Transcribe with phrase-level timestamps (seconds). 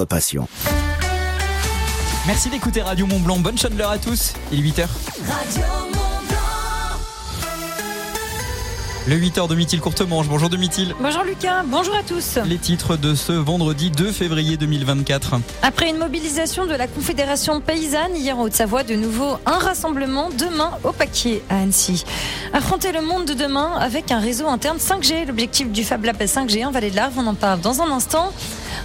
[0.00, 0.48] votre passion.
[2.26, 3.38] Merci d'écouter Radio Mont Blanc.
[3.38, 4.32] Bonne chandeleur à tous.
[4.52, 4.86] Il est 8h.
[5.28, 6.38] Radio Mont Blanc.
[9.06, 10.26] Le 8h de Mithil Courtemanche.
[10.28, 10.94] Bonjour de Mithil.
[11.00, 12.38] Bonjour Lucas, bonjour à tous.
[12.46, 15.34] Les titres de ce vendredi 2 février 2024.
[15.62, 20.70] Après une mobilisation de la Confédération paysanne hier en Haute-Savoie, de nouveau un rassemblement demain
[20.84, 22.04] au paquet à Annecy.
[22.54, 26.64] Affronter le monde de demain avec un réseau interne 5G, l'objectif du Fab Lab 5G
[26.64, 28.32] en Vallée de l'Arve, on en parle dans un instant.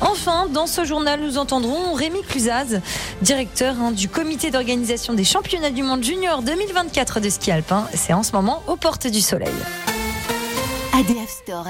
[0.01, 2.81] Enfin, dans ce journal, nous entendrons Rémi Cluzaz,
[3.21, 7.87] directeur hein, du comité d'organisation des championnats du monde junior 2024 de ski alpin.
[7.93, 9.53] C'est en ce moment aux portes du soleil.
[10.93, 11.67] ADF Store.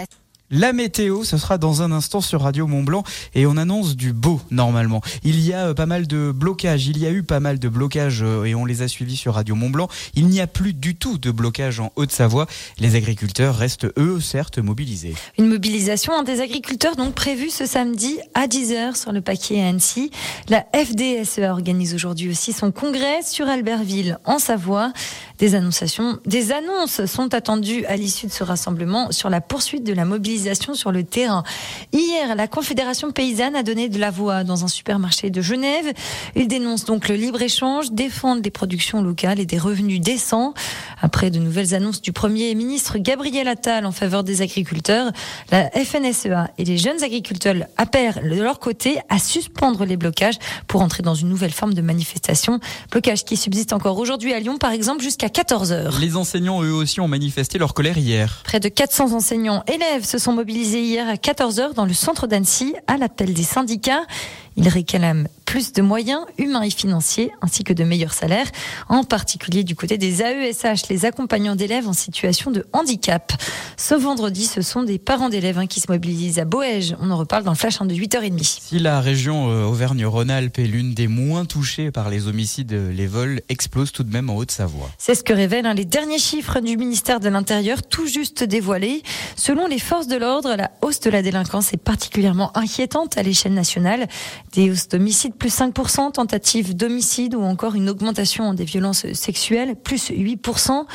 [0.57, 4.13] La météo, ce sera dans un instant sur Radio Mont Blanc et on annonce du
[4.13, 5.01] beau normalement.
[5.25, 7.67] Il y a euh, pas mal de blocages, il y a eu pas mal de
[7.67, 9.89] blocages euh, et on les a suivis sur Radio Mont Blanc.
[10.13, 12.47] Il n'y a plus du tout de blocage en Haute-Savoie.
[12.79, 15.13] Les agriculteurs restent eux certes mobilisés.
[15.37, 20.09] Une mobilisation des agriculteurs donc prévue ce samedi à 10h sur le paquet à Annecy.
[20.47, 24.93] La FDSEA organise aujourd'hui aussi son congrès sur Albertville en Savoie.
[25.37, 30.44] Des annonces sont attendues à l'issue de ce rassemblement sur la poursuite de la mobilisation
[30.53, 31.43] sur le terrain.
[31.91, 35.91] Hier, la Confédération paysanne a donné de la voix dans un supermarché de Genève.
[36.35, 40.53] Il dénonce donc le libre-échange, défendent les productions locales et des revenus décents.
[41.01, 45.11] Après de nouvelles annonces du Premier ministre Gabriel Attal en faveur des agriculteurs,
[45.51, 50.81] la FNSEA et les jeunes agriculteurs appellent de leur côté à suspendre les blocages pour
[50.81, 52.59] entrer dans une nouvelle forme de manifestation.
[52.91, 55.99] Blocage qui subsiste encore aujourd'hui à Lyon, par exemple, jusqu'à 14h.
[55.99, 58.41] Les enseignants eux aussi ont manifesté leur colère hier.
[58.43, 62.75] Près de 400 enseignants élèves se sont mobilisés hier à 14h dans le centre d'Annecy
[62.87, 64.03] à l'appel des syndicats.
[64.57, 68.47] Ils réclament plus de moyens humains et financiers ainsi que de meilleurs salaires,
[68.89, 73.31] en particulier du côté des AESH, les accompagnants d'élèves en situation de handicap.
[73.77, 76.95] Ce vendredi, ce sont des parents d'élèves hein, qui se mobilisent à Boège.
[76.99, 78.59] On en reparle dans le flash hein, de 8h30.
[78.61, 83.41] Si la région euh, Auvergne-Rhône-Alpes est l'une des moins touchées par les homicides, les vols
[83.49, 84.89] explosent tout de même en Haute-Savoie.
[84.97, 89.03] C'est ce que révèlent hein, les derniers chiffres du ministère de l'Intérieur, tout juste dévoilés.
[89.35, 93.53] Selon les forces de l'ordre, la hausse de la délinquance est particulièrement inquiétante à l'échelle
[93.53, 94.07] nationale.
[94.55, 100.11] Des hausses d'homicides plus 5%, tentatives d'homicide ou encore une augmentation des violences sexuelles plus
[100.11, 100.85] 8%.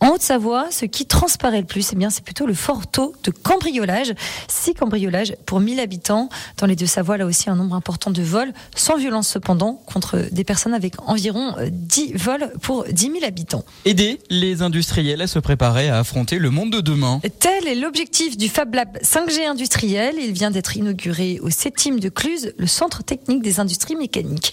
[0.00, 3.30] En Haute-Savoie, ce qui transparaît le plus, eh bien, c'est plutôt le fort taux de
[3.30, 4.12] cambriolage.
[4.48, 6.28] 6 cambriolages pour 1000 habitants.
[6.58, 10.18] Dans les deux Savoies, là aussi, un nombre important de vols, sans violence cependant, contre
[10.32, 13.64] des personnes avec environ 10 vols pour 10 000 habitants.
[13.84, 17.20] Aider les industriels à se préparer à affronter le monde de demain.
[17.38, 20.16] Tel est l'objectif du Fab Lab 5G industriel.
[20.20, 24.52] Il vient d'être inauguré au CETIM de Cluse, le centre technique des industries mécaniques.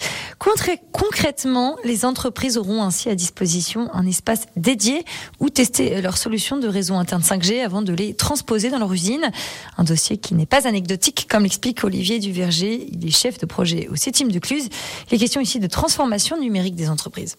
[0.92, 5.04] Concrètement, les entreprises auront ainsi à disposition un espace dédié
[5.40, 9.30] où tester leurs solutions de réseau interne 5G avant de les transposer dans leur usine.
[9.78, 12.88] Un dossier qui n'est pas anecdotique, comme l'explique Olivier Duverger.
[12.92, 14.68] Il est chef de projet au CETIM de Cluse.
[15.10, 17.36] Il est question ici de transformation numérique des entreprises.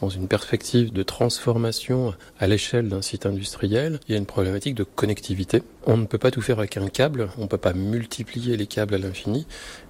[0.00, 4.74] Dans une perspective de transformation à l'échelle d'un site industriel, il y a une problématique
[4.74, 5.62] de connectivité.
[5.86, 8.66] On ne peut pas tout faire avec un câble, on ne peut pas multiplier les
[8.66, 9.46] câbles à l'infini,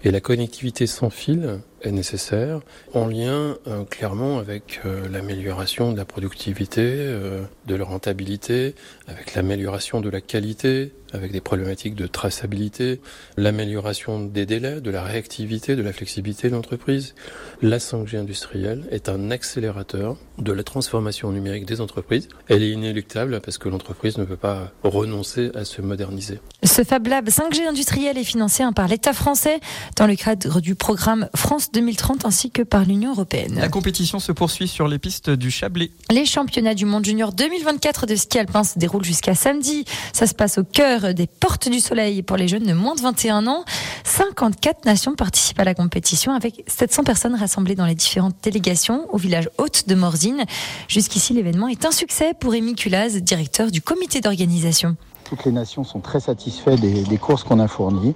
[0.07, 2.61] et la connectivité sans fil est nécessaire,
[2.95, 8.77] en lien euh, clairement avec euh, l'amélioration de la productivité, euh, de la rentabilité,
[9.09, 13.01] avec l'amélioration de la qualité, avec des problématiques de traçabilité,
[13.37, 17.15] l'amélioration des délais, de la réactivité, de la flexibilité de l'entreprise.
[17.63, 22.29] La 5G industrielle est un accélérateur de la transformation numérique des entreprises.
[22.49, 26.41] Elle est inéluctable parce que l'entreprise ne peut pas renoncer à se moderniser.
[26.63, 29.61] Ce Fab Lab 5G industriel est financé par l'État français
[29.97, 33.57] dans le cadre du programme France 2030 ainsi que par l'Union européenne.
[33.59, 35.91] La compétition se poursuit sur les pistes du Chablais.
[36.11, 39.85] Les championnats du monde junior 2024 de ski alpin se déroulent jusqu'à samedi.
[40.13, 43.01] Ça se passe au cœur des Portes du Soleil pour les jeunes de moins de
[43.01, 43.65] 21 ans.
[44.05, 49.17] 54 nations participent à la compétition avec 700 personnes rassemblées dans les différentes délégations au
[49.17, 50.45] village hôte de Morzine.
[50.89, 54.97] Jusqu'ici, l'événement est un succès pour Rémi Culaz, directeur du comité d'organisation.
[55.25, 58.15] Toutes les nations sont très satisfaites des, des courses qu'on a fournies.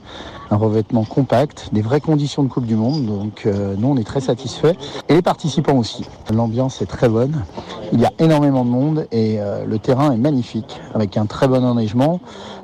[0.50, 3.06] Un revêtement compact, des vraies conditions de Coupe du Monde.
[3.06, 4.74] Donc euh, nous, on est très satisfaits.
[5.08, 6.04] Et les participants aussi.
[6.32, 7.44] L'ambiance est très bonne.
[7.92, 11.48] Il y a énormément de monde et euh, le terrain est magnifique avec un très
[11.48, 12.20] bon enneigement.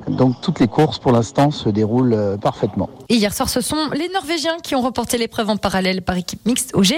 [0.09, 2.89] Donc toutes les courses pour l'instant se déroulent euh, parfaitement.
[3.09, 6.45] Et hier soir, ce sont les Norvégiens qui ont remporté l'épreuve en parallèle par équipe
[6.47, 6.95] mixte au G.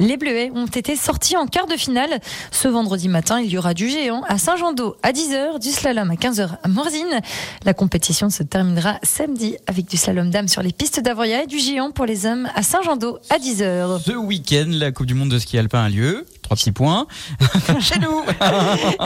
[0.00, 2.20] Les Bleuets ont été sortis en quart de finale.
[2.50, 6.14] Ce vendredi matin, il y aura du géant à Saint-Jean-d'Eau à 10h, du slalom à
[6.14, 7.20] 15h à Morzine.
[7.64, 11.58] La compétition se terminera samedi avec du slalom dames sur les pistes d'Avoria et du
[11.58, 14.02] géant pour les hommes à Saint-Jean-d'Eau à 10h.
[14.02, 16.24] Ce week-end, la Coupe du Monde de ski alpin a lieu.
[16.42, 17.06] Trois petits points.
[17.80, 18.22] Chez nous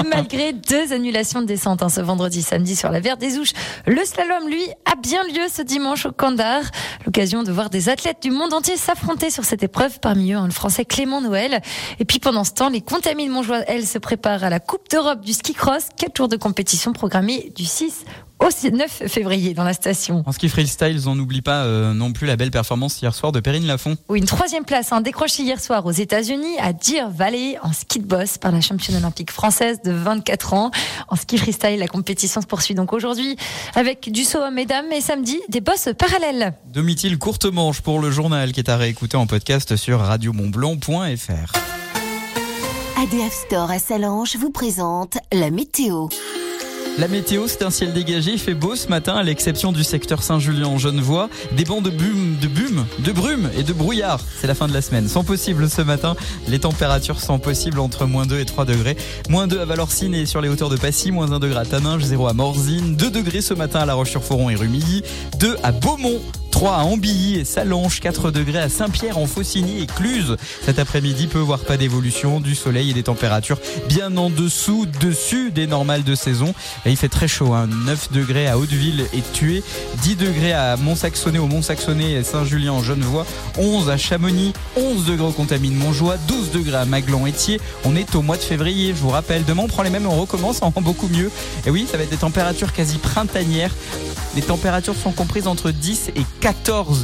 [0.10, 3.52] Malgré deux annulations de descente hein, ce vendredi, samedi sur la Verte des Ouches,
[3.86, 6.62] le slalom, lui, a bien lieu ce dimanche au Candar.
[7.04, 10.46] L'occasion de voir des athlètes du monde entier s'affronter sur cette épreuve, parmi eux hein,
[10.46, 11.60] le français Clément Noël.
[11.98, 15.20] Et puis pendant ce temps, les Contamines Montjoie, elles, se préparent à la Coupe d'Europe
[15.20, 15.88] du ski cross.
[15.96, 18.04] Quatre jours de compétition programmés du 6
[18.42, 20.22] au 9 février dans la station.
[20.26, 23.40] En ski freestyle, on n'oublie pas euh, non plus la belle performance hier soir de
[23.40, 23.96] Perrine Lafont.
[24.08, 28.00] Oui, une troisième place hein, décrochée hier soir aux États-Unis à Deer Valley en ski
[28.00, 30.70] de boss par la championne olympique française de 24 ans.
[31.08, 33.36] En ski freestyle, la compétition se poursuit donc aujourd'hui
[33.74, 36.54] avec du saut à mesdames et samedi des bosses parallèles.
[36.72, 41.52] Domitil courte manche pour le journal qui est à réécouter en podcast sur radiomontblanc.fr.
[43.02, 46.08] ADF Store à Salange vous présente la météo.
[46.98, 50.22] La météo, c'est un ciel dégagé, il fait beau ce matin à l'exception du secteur
[50.22, 51.30] Saint-Julien en Genevois.
[51.56, 54.20] Des bancs de bume, de bume, de brume et de brouillard.
[54.38, 55.08] C'est la fin de la semaine.
[55.08, 56.14] Sont possibles ce matin.
[56.48, 58.98] Les températures sont possibles entre moins 2 et 3 degrés.
[59.30, 62.02] Moins 2 à Valorcine et sur les hauteurs de Passy, moins 1 degré à Taninges,
[62.02, 65.02] 0 à Morzine, 2 degrés ce matin à La Roche-sur-Foron et Rumilly,
[65.38, 66.20] 2 à Beaumont,
[66.62, 70.36] 3 à Ambilly et Salange, 4 degrés à Saint-Pierre en Faucigny et Cluse.
[70.64, 75.50] Cet après-midi peut voir pas d'évolution, du soleil et des températures bien en dessous, dessus
[75.50, 76.54] des normales de saison.
[76.86, 77.68] Et il fait très chaud, hein.
[77.86, 79.64] 9 degrés à Hauteville et Tué,
[80.02, 83.26] 10 degrés à Mont-Saxonnet au Mont-Saxonnet et Saint-Julien en Genevois,
[83.58, 87.60] 11 à Chamonix, 11 degrés au Contamine Montjoie, 12 degrés à Maglon et Thiers.
[87.84, 89.44] On est au mois de février, je vous rappelle.
[89.44, 91.32] Demain on prend les mêmes, on recommence en beaucoup mieux.
[91.66, 93.74] Et oui, ça va être des températures quasi printanières.
[94.36, 96.51] Les températures sont comprises entre 10 et 14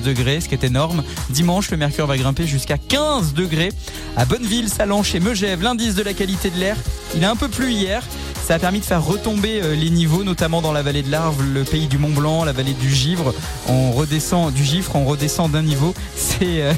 [0.03, 1.03] degrés, ce qui est énorme.
[1.31, 3.73] Dimanche, le mercure va grimper jusqu'à 15 degrés.
[4.17, 6.77] À Bonneville, Salanches et Megève, l'indice de la qualité de l'air,
[7.15, 8.03] il a un peu plu hier.
[8.45, 11.43] Ça a permis de faire retomber euh, les niveaux, notamment dans la vallée de l'Arve,
[11.43, 13.35] le pays du Mont Blanc, la vallée du Givre.
[13.69, 15.93] On redescend du Gifre, on redescend d'un niveau.
[16.15, 16.73] C'est euh,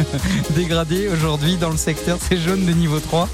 [0.56, 3.28] dégradé aujourd'hui dans le secteur, c'est jaune de niveau 3.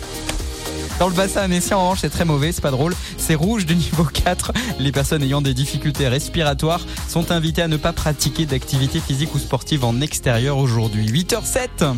[0.98, 2.94] Dans le bassin annécien en orange, c'est très mauvais, c'est pas drôle.
[3.18, 4.52] C'est rouge de niveau 4.
[4.78, 9.38] Les personnes ayant des difficultés respiratoires sont invitées à ne pas pratiquer d'activité physique ou
[9.38, 11.06] sportive en extérieur aujourd'hui.
[11.10, 11.94] 8h07.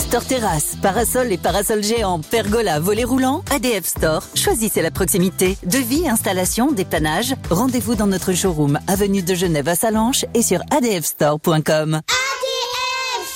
[0.00, 4.22] Store Terrasse, parasol et parasol géant, pergola, volet roulant, ADF Store.
[4.34, 5.56] Choisissez la proximité.
[5.64, 7.34] Devis, installation, dépannage.
[7.50, 12.02] Rendez-vous dans notre showroom, avenue de Genève à Salanches et sur adfstore.com.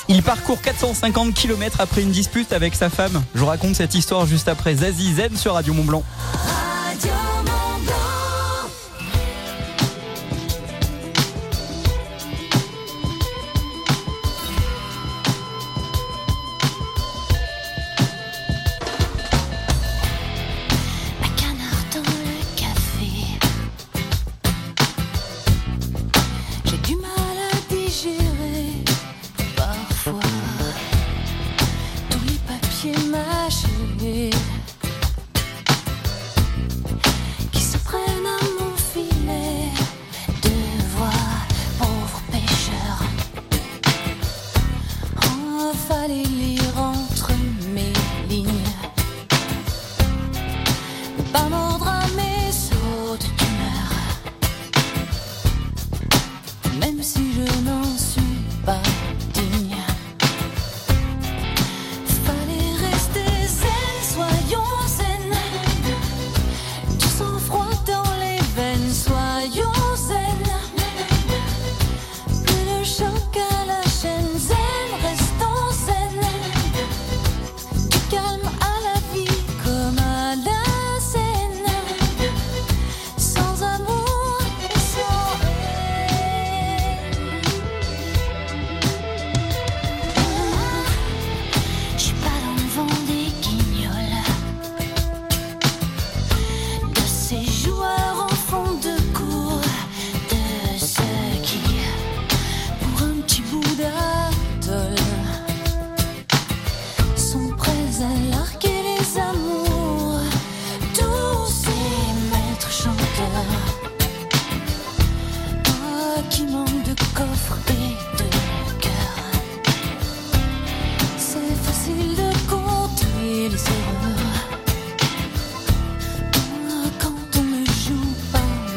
[0.08, 3.22] Il parcourt 450 km après une dispute avec sa femme.
[3.34, 6.04] Je vous raconte cette histoire juste après Zazie Zen sur Radio Mont Blanc.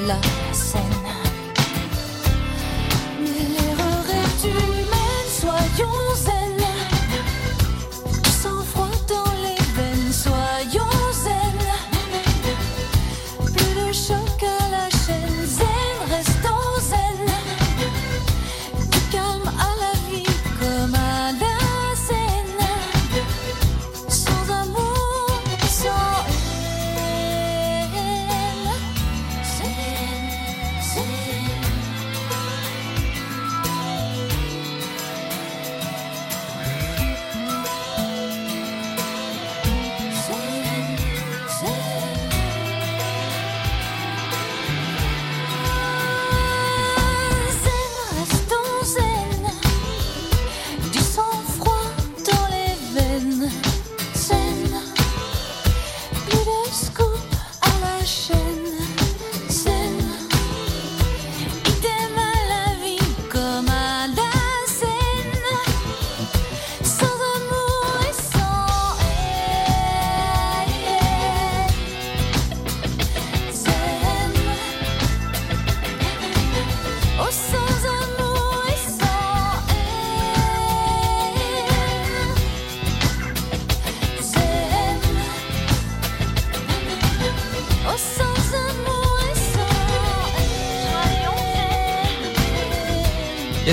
[0.10, 0.39] love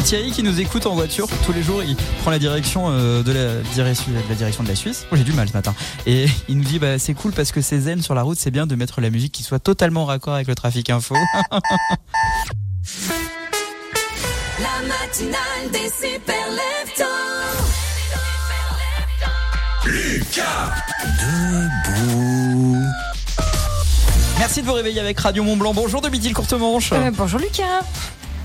[0.06, 1.82] Thierry qui nous écoute en voiture tous les jours.
[1.82, 5.04] Il prend la direction euh, de la direction de la direction de la Suisse.
[5.10, 5.74] Oh, J'ai du mal ce matin.
[6.06, 8.38] Et il nous dit bah c'est cool parce que c'est zen sur la route.
[8.38, 11.16] C'est bien de mettre la musique qui soit totalement raccord avec le trafic info.
[14.60, 17.04] La matinale des super leftos.
[24.38, 25.74] Merci de vous réveiller avec Radio Mont Blanc.
[25.74, 26.92] Bonjour de Midi le courte manche.
[26.92, 27.82] Euh, bonjour Lucas.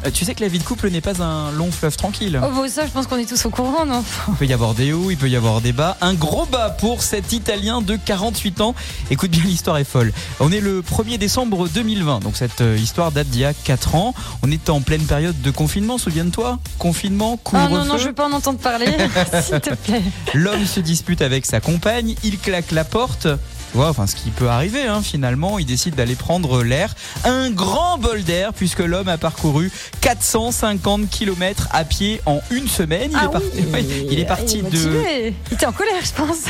[0.05, 2.39] Euh, tu sais que la vie de couple n'est pas un long fleuve tranquille.
[2.43, 4.03] Oh, bon, ça, je pense qu'on est tous au courant, non?
[4.29, 5.98] Il peut y avoir des hauts, il peut y avoir des bas.
[6.01, 8.75] Un gros bas pour cet Italien de 48 ans.
[9.12, 10.12] Écoute bien, l'histoire est folle.
[10.39, 13.96] On est le 1er décembre 2020, donc cette euh, histoire date d'il y a 4
[13.96, 14.13] ans.
[14.41, 17.74] On est en pleine période de confinement, souviens-toi Confinement, Ah couvre-feu.
[17.75, 18.88] non, non, je veux pas en entendre parler,
[19.41, 20.01] s'il te plaît.
[20.34, 23.27] L'homme se dispute avec sa compagne, il claque la porte.
[23.72, 26.94] Tu vois, enfin, ce qui peut arriver, hein, finalement, il décide d'aller prendre l'air.
[27.24, 33.12] Un grand bol d'air, puisque l'homme a parcouru 450 km à pied en une semaine.
[33.12, 35.34] Il Ah est parti, ouais, il est parti est de.
[35.48, 36.44] Il était en colère, je pense.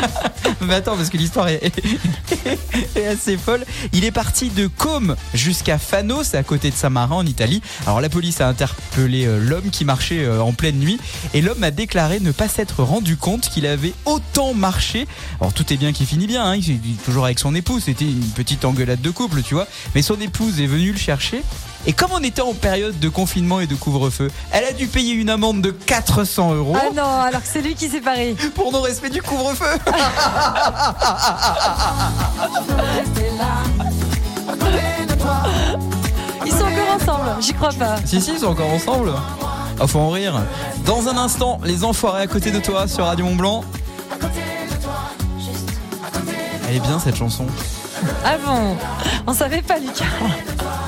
[0.60, 1.72] Mais attends, parce que l'histoire est,
[2.96, 3.64] est assez folle.
[3.92, 7.62] Il est parti de Côme jusqu'à Fano, c'est à côté de Saint-Marin en Italie.
[7.86, 10.98] Alors la police a interpellé euh, l'homme qui marchait euh, en pleine nuit
[11.34, 15.06] et l'homme a déclaré ne pas s'être rendu compte qu'il avait autant marché.
[15.40, 18.30] Alors tout est bien qui finit bien, hein, il toujours avec son épouse, c'était une
[18.30, 19.66] petite engueulade de couple, tu vois.
[19.94, 21.42] Mais son épouse est venue le chercher.
[21.86, 25.14] Et comme on était en période de confinement et de couvre-feu, elle a dû payer
[25.14, 28.34] une amende de 400 euros Ah non, alors que c'est lui qui s'est paré.
[28.54, 29.78] pour non-respect du couvre-feu.
[36.44, 37.96] Ils sont encore ensemble, j'y crois pas.
[38.04, 39.12] Si, si, ils sont encore ensemble.
[39.80, 40.42] Ah, faut en rire.
[40.84, 43.64] Dans un instant, les enfoirés à côté de toi sur Radio Mont Blanc.
[46.68, 47.46] Elle est bien cette chanson.
[48.24, 48.76] Ah bon
[49.26, 50.04] On savait pas, Lucas.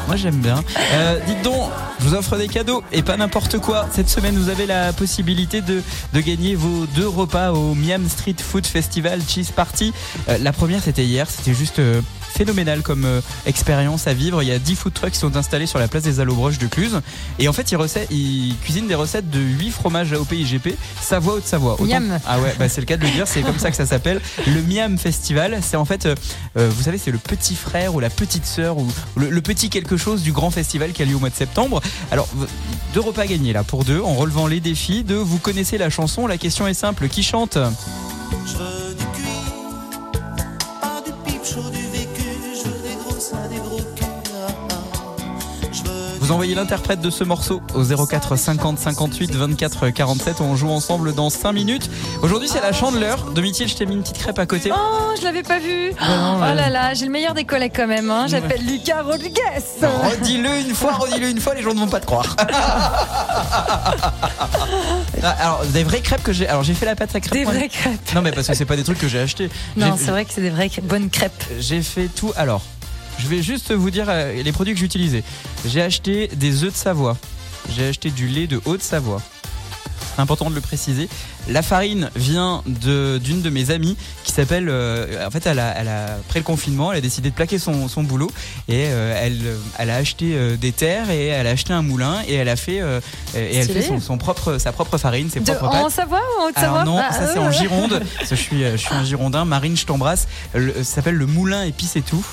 [0.07, 0.63] Moi j'aime bien.
[0.93, 1.71] Euh, dites donc,
[2.01, 3.87] je vous offre des cadeaux et pas n'importe quoi.
[3.93, 5.83] Cette semaine, vous avez la possibilité de,
[6.13, 9.93] de gagner vos deux repas au Miam Street Food Festival Cheese Party.
[10.29, 11.27] Euh, la première, c'était hier.
[11.31, 12.01] C'était juste euh,
[12.35, 14.43] phénoménal comme euh, expérience à vivre.
[14.43, 16.67] Il y a 10 food trucks qui sont installés sur la place des Allobroches de
[16.67, 17.01] Cluse.
[17.39, 21.35] Et en fait, ils, recettent, ils cuisinent des recettes de 8 fromages AOP IGP, Savoie
[21.35, 21.75] Haute-Savoie.
[21.75, 22.19] Autant- Miam.
[22.27, 23.27] Ah ouais, bah c'est le cas de le dire.
[23.27, 24.21] C'est comme ça que ça s'appelle.
[24.47, 25.59] Le Miam Festival.
[25.63, 26.15] C'est en fait, euh,
[26.57, 29.71] euh, vous savez, c'est le petit frère ou la petite sœur ou le, le petit
[29.71, 31.81] quelque chose du grand festival qui a lieu au mois de septembre.
[32.11, 32.29] Alors,
[32.95, 36.27] deux repas gagnés là pour deux en relevant les défis de vous connaissez la chanson.
[36.27, 37.09] La question est simple.
[37.09, 37.59] Qui chante?
[38.47, 38.88] Je
[46.29, 50.43] Vous envoyez l'interprète de ce morceau au 04 50 58 24 47.
[50.43, 51.89] On joue ensemble dans 5 minutes.
[52.21, 53.31] Aujourd'hui, c'est la chandeleur.
[53.31, 54.71] De Mithil, je t'ai mis une petite crêpe à côté.
[54.71, 55.93] Oh, je l'avais pas vu.
[56.07, 58.11] non, oh là là, j'ai le meilleur des collègues quand même.
[58.11, 58.27] Hein.
[58.29, 59.41] J'appelle Lucas Rodriguez.
[59.81, 62.37] Redis-le une fois, redis-le une fois, les gens ne vont pas te croire.
[65.21, 66.47] Ah, alors, des vraies crêpes que j'ai.
[66.47, 67.33] Alors, j'ai fait la pâte à crêpes.
[67.33, 67.53] Des moi.
[67.53, 68.15] vraies crêpes.
[68.15, 69.51] Non, mais parce que c'est pas des trucs que j'ai achetés.
[69.77, 70.85] Non, c'est vrai que c'est des vraies crêpes.
[70.85, 71.43] bonnes crêpes.
[71.59, 72.33] J'ai fait tout.
[72.37, 72.63] Alors,
[73.19, 75.25] je vais juste vous dire euh, les produits que j'ai utilisés.
[75.67, 77.17] J'ai acheté des œufs de Savoie.
[77.71, 79.21] J'ai acheté du lait de Haute-Savoie.
[80.17, 81.09] Important de le préciser.
[81.49, 84.69] La farine vient de- d'une de, mes amies qui s'appelle.
[84.69, 87.59] euh, en fait, elle a, elle a, après le confinement, elle a décidé de plaquer
[87.59, 88.31] son, son boulot
[88.69, 89.41] et euh, elle,
[89.79, 92.57] elle a acheté euh, des terres et elle a acheté un moulin et elle a
[92.57, 93.01] fait euh,
[93.35, 95.85] et elle fait son, son propre, sa propre farine, ses De, propres pâtes.
[95.87, 98.03] en Savoie ou en Haute-Savoie Alors non, Ah, ça c'est euh, en Gironde.
[98.29, 99.45] Je suis, je suis un Girondin.
[99.45, 100.29] Marine, je t'embrasse.
[100.55, 102.25] Le- Ça s'appelle le Moulin Épice et tout.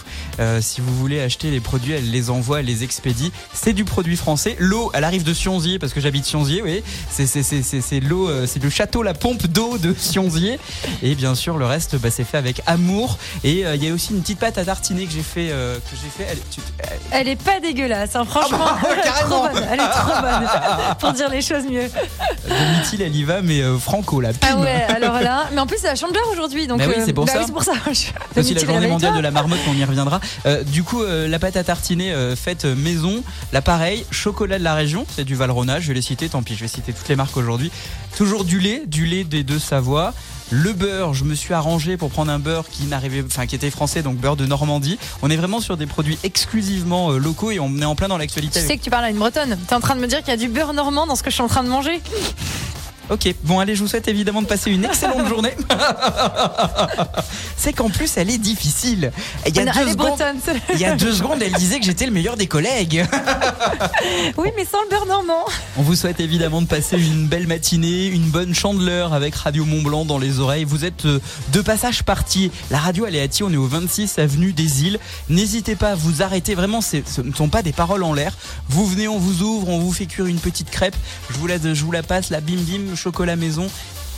[0.62, 3.32] Si vous voulez acheter les produits, elle les envoie, elle les expédie.
[3.54, 4.56] C'est du produit français.
[4.60, 6.62] L'eau, elle arrive de Sionzier parce que j'habite Sionzier.
[6.62, 10.60] Oui, c'est c'est c'est c'est c'est l'eau, c'est le château, la pompe d'eau de Sionzier.
[11.02, 13.18] Et bien sûr, le reste, bah, c'est fait avec amour.
[13.46, 15.76] Et euh, il y a aussi une petite pâte à tartiner que j'ai fait, euh,
[15.78, 16.30] que j'ai fait.
[16.32, 18.58] Elle- tu- elle- Elle est pas dégueulasse, hein, franchement.
[18.62, 19.64] Ah bah, elle est trop bonne.
[19.72, 20.96] Elle est trop bonne.
[21.00, 21.90] Pour dire les choses mieux.
[22.48, 24.30] Domitil, elle y va, mais euh, franco là.
[24.42, 25.46] Ah ouais, alors là.
[25.54, 26.68] Mais en plus, c'est la chandeleur aujourd'hui.
[26.68, 27.40] Donc, Bah oui, c'est pour bah ça.
[27.40, 27.74] oui, c'est pour ça.
[28.34, 30.20] C'est aussi la journée mondiale de la marmotte, on y reviendra.
[30.66, 35.36] Du coup, la pâte à tartiner faite maison, l'appareil, chocolat de la région, c'est du
[35.36, 37.72] Valrhona, je vais les citer, tant pis, je vais citer toutes les marques aujourd'hui.
[38.16, 40.14] Toujours du lait, du lait des deux Savoie.
[40.50, 43.70] Le beurre, je me suis arrangé pour prendre un beurre qui n'arrivait, enfin qui était
[43.70, 44.98] français, donc beurre de Normandie.
[45.22, 48.18] On est vraiment sur des produits exclusivement euh, locaux et on est en plein dans
[48.18, 48.62] l'actualité.
[48.62, 49.58] Tu sais que tu parles à une bretonne.
[49.68, 51.30] T'es en train de me dire qu'il y a du beurre normand dans ce que
[51.30, 52.02] je suis en train de manger
[53.12, 55.54] Ok, bon allez, je vous souhaite évidemment de passer une excellente journée.
[57.58, 59.12] c'est qu'en plus, elle est difficile.
[59.48, 60.08] Il y a Non, deux secondes.
[60.08, 60.38] bretonne.
[60.44, 63.06] celle- Il y a deux secondes, elle disait que j'étais le meilleur des collègues.
[64.38, 65.46] Oui, mais sans le beurre normand.
[65.78, 69.82] On vous souhaite évidemment de passer une belle matinée, une bonne chandeleur avec Radio Mont
[69.82, 70.64] Blanc dans les oreilles.
[70.64, 71.20] Vous êtes euh,
[71.54, 72.52] de passage parti.
[72.70, 75.00] La radio, elle est à Thiers, on est au 26 avenue des Îles.
[75.30, 76.54] N'hésitez pas à vous arrêter.
[76.56, 78.34] Vraiment, ce ne sont pas des paroles en l'air.
[78.70, 80.96] Vous venez, on vous ouvre, on vous fait cuire une petite crêpe.
[81.32, 83.68] Je vous la, je vous la passe, la bim bim, chocolat maison.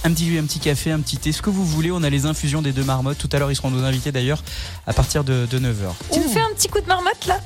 [0.04, 1.92] Un petit, un petit café, un petit thé, ce que vous voulez.
[1.92, 3.18] On a les infusions des deux marmottes.
[3.18, 4.44] Tout à l'heure, ils seront nos invités d'ailleurs
[4.86, 5.92] à partir de, 9h.
[6.14, 7.40] Tu nous fais un petit coup de marmotte là?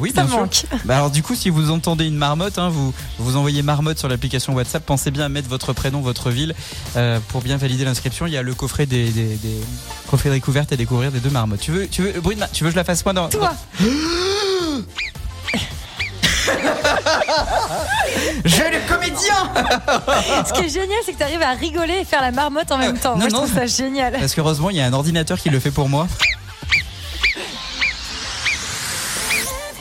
[0.00, 0.68] Oui, Ça bien sûr.
[0.84, 4.08] Bah alors du coup, si vous entendez une marmotte, hein, vous vous envoyez marmotte sur
[4.08, 4.84] l'application WhatsApp.
[4.84, 6.56] Pensez bien à mettre votre prénom, votre ville
[6.96, 8.26] euh, pour bien valider l'inscription.
[8.26, 9.60] Il y a le coffret des, des, des
[10.10, 11.60] coffrets et découvrir des deux marmottes.
[11.60, 13.54] Tu veux, tu veux, ma- tu veux que je la fasse moi dans Toi
[18.44, 19.52] Je le comédien.
[20.46, 22.78] Ce qui est génial, c'est que tu arrives à rigoler et faire la marmotte en
[22.78, 23.12] même temps.
[23.14, 24.12] non, Moi, je trouve ça génial.
[24.12, 26.06] Parce qu'heureusement, il y a un ordinateur qui le fait pour moi.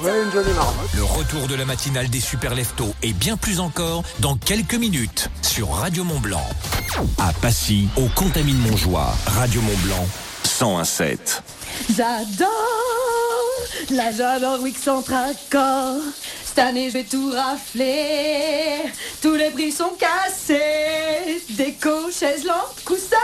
[0.04, 5.30] Le retour de la matinale des super leftos et bien plus encore dans quelques minutes
[5.42, 6.46] sur Radio Mont Blanc.
[7.18, 10.06] À Passy, au Contamine Montjoie, Radio Mont Blanc
[10.44, 11.42] 1017.
[11.96, 12.48] J'adore,
[13.90, 15.96] là j'adore Wix Centracor.
[16.56, 18.90] Cette année je vais tout rafler.
[19.22, 21.42] Tous les prix sont cassés.
[21.50, 23.18] Déco, chaises, lampes, coussins.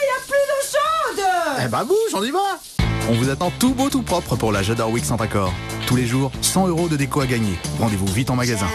[0.00, 1.24] Y a plus d'eau chaude.
[1.62, 2.58] Eh bah bouge, on y va
[3.10, 5.52] On vous attend tout beau, tout propre pour la J'adore Week sans accord.
[5.86, 7.58] Tous les jours, 100 euros de déco à gagner.
[7.78, 8.68] Rendez-vous vite en magasin.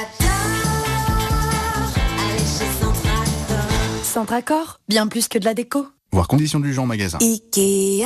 [4.04, 5.88] Centracor, bien plus que de la déco.
[6.12, 7.18] Voir conditions du jeu en magasin.
[7.20, 8.06] Ikea.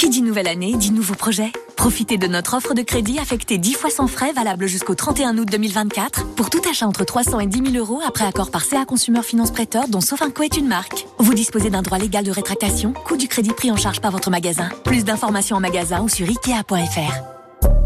[0.00, 1.52] Qui dit nouvelle année dit nouveau projet.
[1.76, 5.46] Profitez de notre offre de crédit affectée 10 fois sans frais valable jusqu'au 31 août
[5.46, 9.22] 2024 pour tout achat entre 300 et 10 000 euros après accord par CA Consumer
[9.22, 11.06] Finance Prêteur dont Sofinco est une marque.
[11.18, 14.30] Vous disposez d'un droit légal de rétractation, coût du crédit pris en charge par votre
[14.30, 14.70] magasin.
[14.84, 17.39] Plus d'informations en magasin ou sur ikea.fr.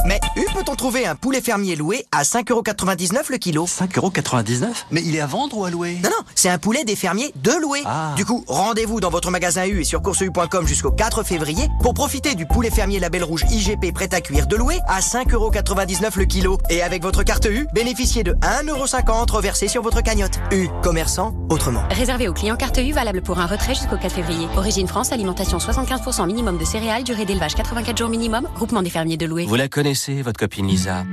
[0.04, 5.16] Mais où peut-on trouver un poulet fermier loué à 5,99€ le kilo 5,99€ Mais il
[5.16, 5.98] est à vendre ou à louer?
[6.04, 7.80] Non, non, c'est un poulet des fermiers de louer.
[7.86, 8.12] Ah.
[8.14, 12.34] Du coup, rendez-vous dans votre magasin U et sur courseu.com jusqu'au 4 février pour profiter
[12.34, 16.58] du poulet fermier label rouge IGP prêt à cuire de louer à 5,99€ le kilo.
[16.68, 20.38] Et avec votre carte U, bénéficiez de 1,50€ reversé sur votre cagnotte.
[20.52, 21.82] U, commerçant, autrement.
[21.90, 24.48] Réservé aux clients carte U valable pour un retrait jusqu'au 4 février.
[24.58, 29.16] Origine France, alimentation 75% minimum de céréales, durée d'élevage 84 jours minimum, groupement des fermiers
[29.16, 29.46] de louer.
[29.46, 31.04] Vous la connaissez, votre copine Lisa.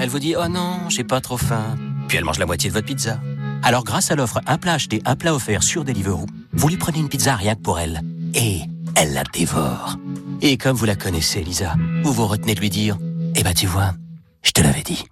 [0.00, 1.76] Elle vous dit Oh non, j'ai pas trop faim.
[2.08, 3.20] Puis elle mange la moitié de votre pizza.
[3.62, 6.98] Alors, grâce à l'offre un plat acheté, un plat offert sur Deliveroo, vous lui prenez
[6.98, 8.00] une pizza rien que pour elle.
[8.34, 8.62] Et
[8.96, 9.96] elle la dévore.
[10.42, 12.98] Et comme vous la connaissez, Lisa, vous vous retenez de lui dire
[13.36, 13.94] Eh ben, tu vois,
[14.42, 15.04] je te l'avais dit.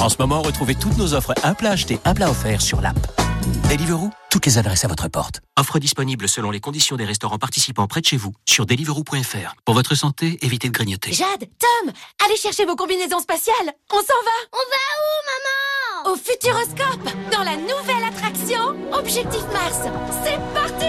[0.00, 3.19] En ce moment, retrouvez toutes nos offres un plat acheté, un plat offert sur l'app.
[3.68, 5.40] Deliveroo, toutes les adresses à votre porte.
[5.58, 9.54] Offre disponible selon les conditions des restaurants participants près de chez vous sur deliveroo.fr.
[9.64, 11.12] Pour votre santé, évitez de grignoter.
[11.12, 11.92] Jade, Tom,
[12.24, 13.72] allez chercher vos combinaisons spatiales.
[13.92, 14.38] On s'en va.
[14.52, 16.12] On va où, maman?
[16.12, 19.80] Au Futuroscope, dans la nouvelle attraction Objectif Mars.
[20.24, 20.86] C'est parti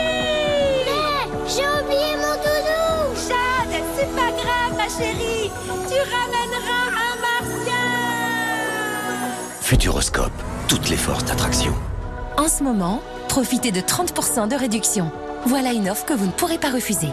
[0.86, 3.15] Mais j'ai oublié mon doudou.
[3.28, 5.52] Jade, c'est pas grave, ma chérie.
[5.88, 7.88] Tu ramèneras un martien.
[9.62, 10.32] Futuroscope,
[10.67, 11.76] toutes les forces d'attraction.
[12.38, 15.12] En ce moment, profitez de 30% de réduction.
[15.46, 17.10] Voilà une offre que vous ne pourrez pas refuser.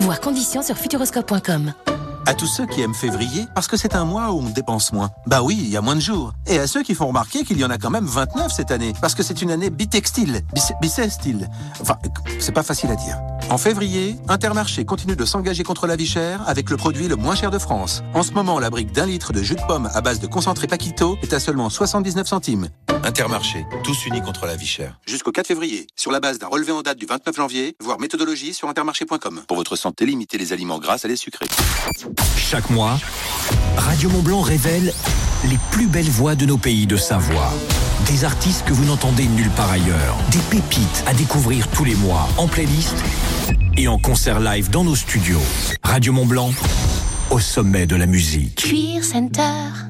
[0.00, 1.72] Voir conditions sur futuroscope.com.
[2.24, 5.10] À tous ceux qui aiment février, parce que c'est un mois où on dépense moins.
[5.26, 6.32] Bah oui, il y a moins de jours.
[6.46, 8.92] Et à ceux qui font remarquer qu'il y en a quand même 29 cette année,
[9.00, 10.42] parce que c'est une année bitextile,
[10.80, 11.48] bissextile.
[11.80, 11.96] Enfin,
[12.38, 13.18] c'est pas facile à dire.
[13.50, 17.34] En février, Intermarché continue de s'engager contre la vie chère avec le produit le moins
[17.34, 18.04] cher de France.
[18.14, 20.68] En ce moment, la brique d'un litre de jus de pomme à base de concentré
[20.68, 22.68] Paquito est à seulement 79 centimes.
[23.04, 24.96] Intermarché, tous unis contre la vie chère.
[25.06, 28.54] Jusqu'au 4 février, sur la base d'un relevé en date du 29 janvier, voir méthodologie
[28.54, 29.42] sur intermarché.com.
[29.48, 31.46] Pour votre santé, limitez les aliments gras à les sucrés.
[32.36, 32.98] Chaque mois,
[33.76, 34.92] Radio Mont Blanc révèle
[35.48, 37.52] les plus belles voix de nos pays de Savoie.
[38.06, 40.16] Des artistes que vous n'entendez nulle part ailleurs.
[40.30, 42.96] Des pépites à découvrir tous les mois en playlist
[43.76, 45.42] et en concert live dans nos studios.
[45.82, 46.50] Radio Mont Blanc,
[47.32, 48.56] au sommet de la musique.
[48.56, 49.40] Cuir Center.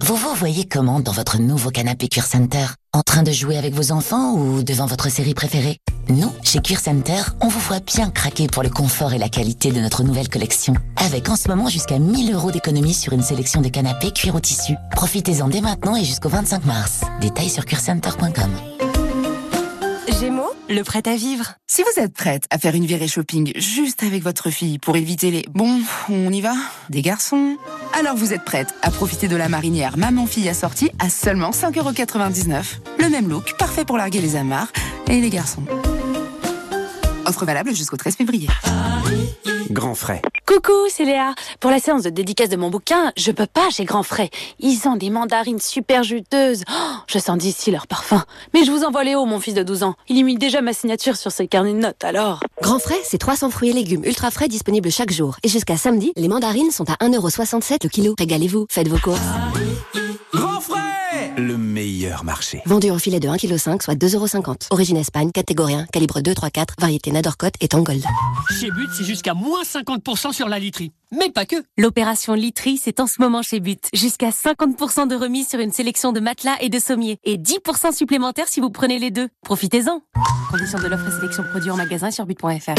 [0.04, 2.66] Vous vous voyez comment dans votre nouveau canapé Cuir Center?
[2.92, 5.78] En train de jouer avec vos enfants ou devant votre série préférée?
[6.08, 9.72] Nous, chez Cuir Center, on vous voit bien craquer pour le confort et la qualité
[9.72, 10.74] de notre nouvelle collection.
[10.96, 14.40] Avec en ce moment jusqu'à 1000 euros d'économie sur une sélection de canapés cuir au
[14.40, 14.74] tissu.
[14.92, 17.00] Profitez-en dès maintenant et jusqu'au 25 mars.
[17.20, 18.50] Détails sur cuircenter.com.
[20.08, 21.54] Gémeaux, le prêt à vivre.
[21.66, 25.30] Si vous êtes prête à faire une virée shopping juste avec votre fille pour éviter
[25.30, 26.54] les bon, on y va
[26.90, 27.56] des garçons,
[27.98, 32.78] alors vous êtes prête à profiter de la marinière maman-fille assortie à seulement 5,99€.
[32.98, 34.72] Le même look, parfait pour larguer les amarres
[35.08, 35.62] et les garçons.
[37.32, 38.46] Offre valable jusqu'au 13 février.
[39.70, 40.20] Grand frais.
[40.46, 41.34] Coucou, c'est Léa.
[41.60, 44.28] Pour la séance de dédicace de mon bouquin, je peux pas chez Grand Frais.
[44.60, 46.62] Ils ont des mandarines super juteuses.
[46.70, 48.22] Oh, je sens d'ici leur parfum.
[48.52, 49.94] Mais je vous envoie Léo, mon fils de 12 ans.
[50.10, 52.40] Il y mit déjà ma signature sur ses carnets de notes, alors.
[52.60, 55.36] Grand frais, c'est 300 fruits et légumes ultra frais disponibles chaque jour.
[55.42, 58.14] Et jusqu'à samedi, les mandarines sont à 1,67€ le kilo.
[58.18, 59.20] Régalez-vous, faites vos courses.
[60.34, 61.56] Grand frais Le
[62.12, 62.62] meilleur marché.
[62.66, 64.66] Vendu en filet de 1,5 kg, soit 2,50€.
[64.70, 68.04] Origine Espagne, catégorie 1, calibre 2, 3, 4, variété Nadorcote et Tangold.
[68.60, 70.92] Chez But, c'est jusqu'à moins 50% sur la literie.
[71.10, 71.56] Mais pas que.
[71.76, 73.88] L'opération Literie, c'est en ce moment chez But.
[73.94, 77.18] Jusqu'à 50% de remise sur une sélection de matelas et de sommiers.
[77.24, 79.28] Et 10% supplémentaires si vous prenez les deux.
[79.42, 80.00] Profitez-en.
[80.50, 82.74] Conditions de l'offre et sélection produit en magasin sur but.fr.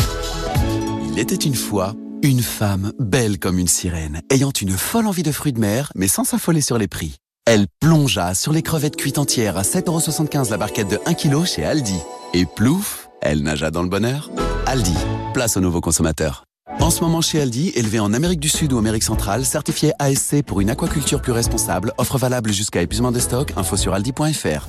[1.12, 1.94] Il était une fois
[2.24, 6.08] une femme belle comme une sirène, ayant une folle envie de fruits de mer, mais
[6.08, 7.18] sans s'affoler sur les prix.
[7.46, 11.66] Elle plongea sur les crevettes cuites entières à 7,75€ la barquette de 1 kg chez
[11.66, 11.98] Aldi.
[12.34, 14.32] Et plouf, elle nagea dans le bonheur.
[14.66, 14.96] Aldi,
[15.34, 16.46] place aux nouveaux consommateurs.
[16.80, 20.42] En ce moment chez Aldi, élevé en Amérique du Sud ou Amérique centrale, certifié ASC
[20.42, 24.68] pour une aquaculture plus responsable, offre valable jusqu'à épuisement des stocks, info sur aldi.fr.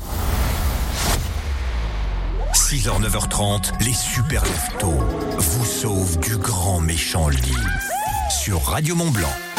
[2.53, 4.95] 6h, 9h30, les super leftos
[5.39, 7.55] vous sauvent du grand méchant lit.
[8.31, 9.54] Sur Radio Mont Blanc.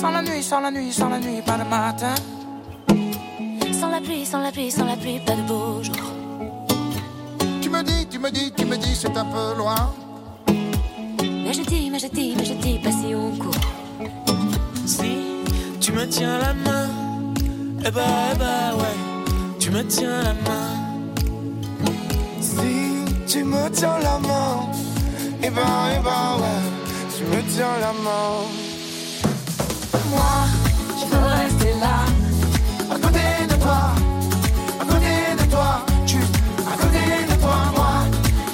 [0.00, 2.14] Sans la nuit, sans la nuit, sans la nuit, pas de matin.
[3.78, 5.94] Sans la pluie, sans la pluie, sans la pluie, pas de beau jour.
[7.60, 9.92] Tu me dis, tu me dis, tu me dis, c'est un peu loin.
[11.20, 13.52] Mais je dis, mais je dis, mais je dis, pas si on court.
[14.86, 15.12] Si
[15.82, 16.88] tu me tiens la main,
[17.84, 18.00] eh bah,
[18.32, 18.96] eh bah, ouais,
[19.58, 20.70] tu me tiens la main.
[22.40, 24.66] Si tu me tiens la main,
[25.42, 26.62] eh bah, eh bah, ouais,
[27.18, 28.69] tu me tiens la main.
[29.92, 30.46] Moi,
[30.98, 32.04] je veux rester là,
[32.90, 33.80] à côté de toi,
[34.80, 37.92] à côté de toi, juste à côté de toi, moi,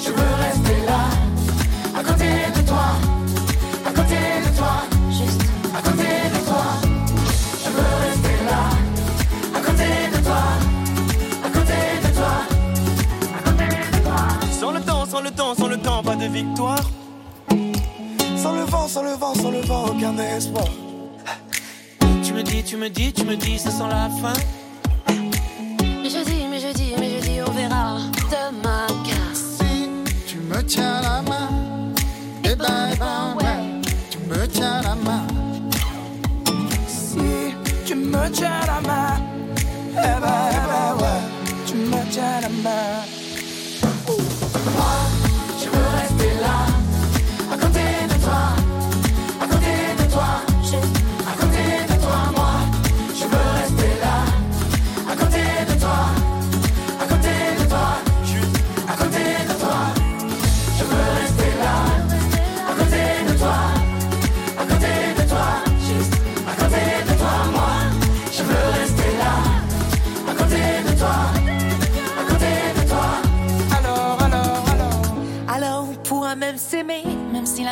[0.02, 1.02] je veux rester là,
[1.98, 2.86] à côté de toi,
[3.86, 4.74] à côté de toi,
[5.10, 5.42] juste
[5.74, 6.64] à côté de toi,
[7.64, 8.62] je veux rester là,
[9.54, 10.42] à côté de toi,
[11.44, 12.34] à côté de toi,
[13.36, 14.20] à côté de toi.
[14.60, 16.90] Sans le temps, sans le temps, sans le temps, pas de victoire.
[18.36, 20.68] Sans le vent, sans le vent, sans le vent, aucun espoir.
[22.48, 24.32] Dis, tu me dis, tu me dis, ça sent la fin.
[26.02, 27.98] Mais je dis, mais je dis, mais je dis, on verra
[28.30, 29.88] demain car Si
[30.26, 31.48] tu me tiens la main,
[32.44, 33.80] eh ben, eh ben, ouais,
[34.10, 35.26] tu me tiens la main.
[36.86, 37.54] Si
[37.84, 39.20] tu me tiens la main,
[39.96, 40.55] eh ben,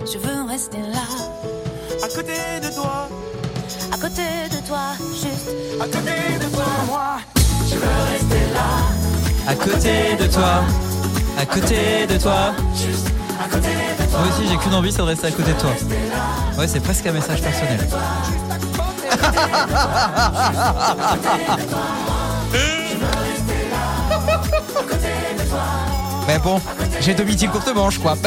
[0.00, 1.06] je veux rester là,
[2.02, 3.08] à côté de toi,
[3.92, 4.80] à côté de toi,
[5.12, 5.50] juste.
[5.80, 7.16] À côté de toi, moi,
[7.68, 10.62] je veux rester là, À côté de toi,
[11.38, 12.52] à côté de toi.
[12.74, 13.08] juste.
[13.40, 14.18] À côté de toi.
[14.20, 15.70] Moi aussi, j'ai qu'une envie, c'est de rester à côté de toi.
[16.58, 17.80] Ouais, c'est presque un message personnel.
[26.26, 26.60] Mais bon,
[27.00, 28.12] j'ai Dominique courte manche, quoi.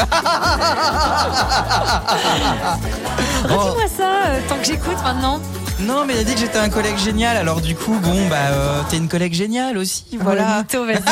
[3.44, 5.40] Redis-moi ça, euh, tant que j'écoute maintenant.
[5.80, 8.36] Non, mais il a dit que j'étais un collègue génial, alors du coup, bon, bah,
[8.50, 10.58] euh, t'es une collègue géniale aussi, voilà.
[10.58, 10.96] Mytho, vas-y.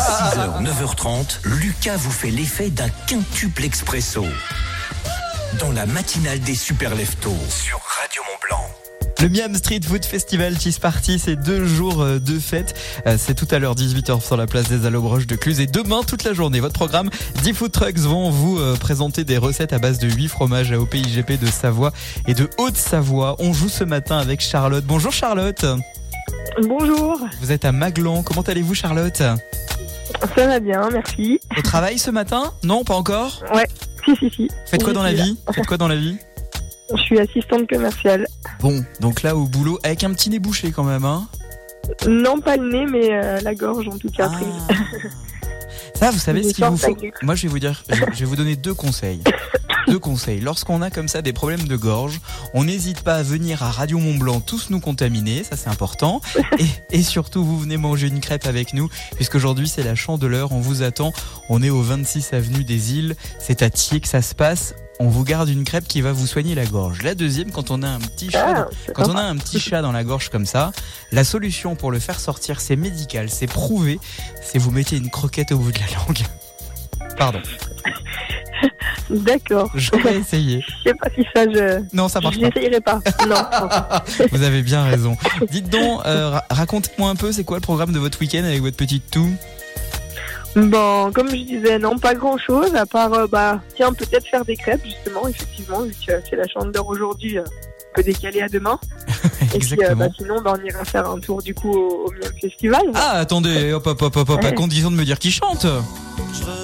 [0.00, 4.24] 6h, 9h30, Lucas vous fait l'effet d'un quintuple expresso.
[5.58, 8.66] Dans la matinale des super leftos sur Radio Mont Blanc.
[9.22, 12.74] Le Miam Street Food Festival Cheese Party, c'est deux jours euh, de fête.
[13.06, 16.00] Euh, C'est tout à l'heure 18h sur la place des Allobroches de Cluse et demain
[16.06, 16.60] toute la journée.
[16.60, 17.10] Votre programme
[17.42, 20.86] 10 food trucks vont vous euh, présenter des recettes à base de 8 fromages au
[20.86, 21.92] PIGP de Savoie
[22.26, 23.36] et de Haute-Savoie.
[23.40, 24.84] On joue ce matin avec Charlotte.
[24.86, 25.66] Bonjour Charlotte.
[26.62, 28.22] Bonjour, Vous êtes à Maglan.
[28.22, 29.16] Comment allez-vous, Charlotte?
[29.16, 31.40] Ça va bien, merci.
[31.58, 32.52] Au travail ce matin?
[32.64, 33.42] Non, pas encore?
[33.54, 33.66] Ouais,
[34.04, 34.48] si, si, si.
[34.66, 35.36] Faites quoi dans la vie?
[35.52, 36.16] Faites quoi dans la vie?
[36.96, 38.26] Je suis assistante commerciale.
[38.60, 41.26] Bon, donc là au boulot, avec un petit nez bouché quand même, hein
[42.08, 44.36] Non, pas le nez, mais euh, la gorge en tout cas Ah.
[44.36, 45.10] prise.
[45.94, 48.36] Ça, vous savez ce qu'il vous faut Moi, je vais vous dire, je vais vous
[48.36, 49.20] donner deux conseils.
[49.88, 50.40] Deux conseils.
[50.40, 52.20] Lorsqu'on a comme ça des problèmes de gorge,
[52.54, 56.20] on n'hésite pas à venir à Radio Mont Blanc tous nous contaminer, ça c'est important.
[56.58, 60.60] Et, et surtout, vous venez manger une crêpe avec nous, puisqu'aujourd'hui c'est la chandeleur, on
[60.60, 61.12] vous attend.
[61.48, 64.74] On est au 26 avenue des Îles, c'est à Thiers que ça se passe.
[65.02, 67.00] On vous garde une crêpe qui va vous soigner la gorge.
[67.02, 69.22] La deuxième, quand on a un petit chat, Ah, dans- c'est quand on a sympa.
[69.22, 70.72] un petit chat dans la gorge comme ça,
[71.10, 73.98] la solution pour le faire sortir, c'est médical, c'est prouvé.
[74.42, 76.18] C'est vous mettez une croquette au bout de la langue.
[77.16, 77.40] Pardon.
[79.10, 79.70] D'accord.
[79.74, 80.62] J'aurais essayé.
[80.84, 81.82] Je sais pas si ça, je.
[81.94, 82.46] Non, ça marche je pas.
[82.48, 83.00] n'essayerai pas.
[83.26, 84.26] Non.
[84.30, 85.16] Vous avez bien raison.
[85.50, 88.60] Dites donc, euh, ra- racontez-moi un peu, c'est quoi le programme de votre week-end avec
[88.60, 89.32] votre petite toux?
[90.56, 94.44] Bon, comme je disais, non, pas grand chose, à part, euh, bah, tiens, peut-être faire
[94.44, 97.44] des crêpes, justement, effectivement, vu que c'est la chandeleur aujourd'hui, euh,
[97.94, 98.78] peut décaler à demain.
[99.54, 102.12] Et puis, euh, bah, sinon, bah, on ira faire un tour, du coup, au, au
[102.12, 102.82] Miam Festival.
[102.94, 105.66] Ah, attendez, hop, hop, hop, hop, hop, à condition de me dire qui chante.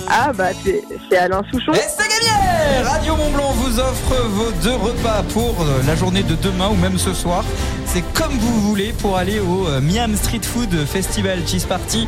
[0.08, 1.72] Ah, bah, c'est c'est Alain Souchon.
[1.74, 6.76] Eh, Radio Mont Blanc vous offre vos deux repas pour la journée de demain ou
[6.76, 7.44] même ce soir.
[7.84, 12.06] C'est comme vous voulez pour aller au Miam Street Food Festival Cheese Party.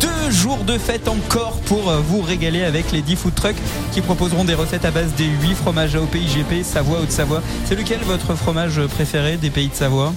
[0.00, 3.56] Deux jours de fête encore pour euh, vous régaler avec les 10 food trucks
[3.92, 7.42] qui proposeront des recettes à base des 8 fromages AOP IGP, Savoie, Haute-Savoie.
[7.64, 10.12] C'est lequel votre fromage préféré des pays de Savoie?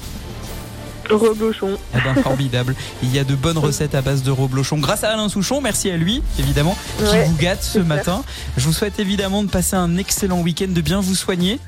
[1.10, 1.78] Reblochon.
[1.96, 2.76] eh ben, formidable.
[3.02, 4.78] Il y a de bonnes recettes à base de reblochon.
[4.78, 8.24] Grâce à Alain Souchon, merci à lui, évidemment, qui Ouais, vous gâte ce matin.
[8.58, 11.60] Je vous souhaite évidemment de passer un excellent week-end, de bien vous soigner.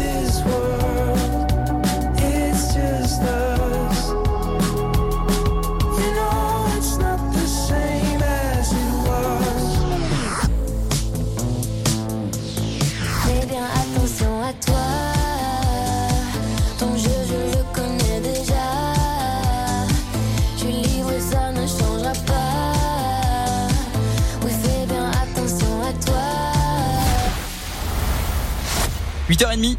[29.31, 29.77] 8h30.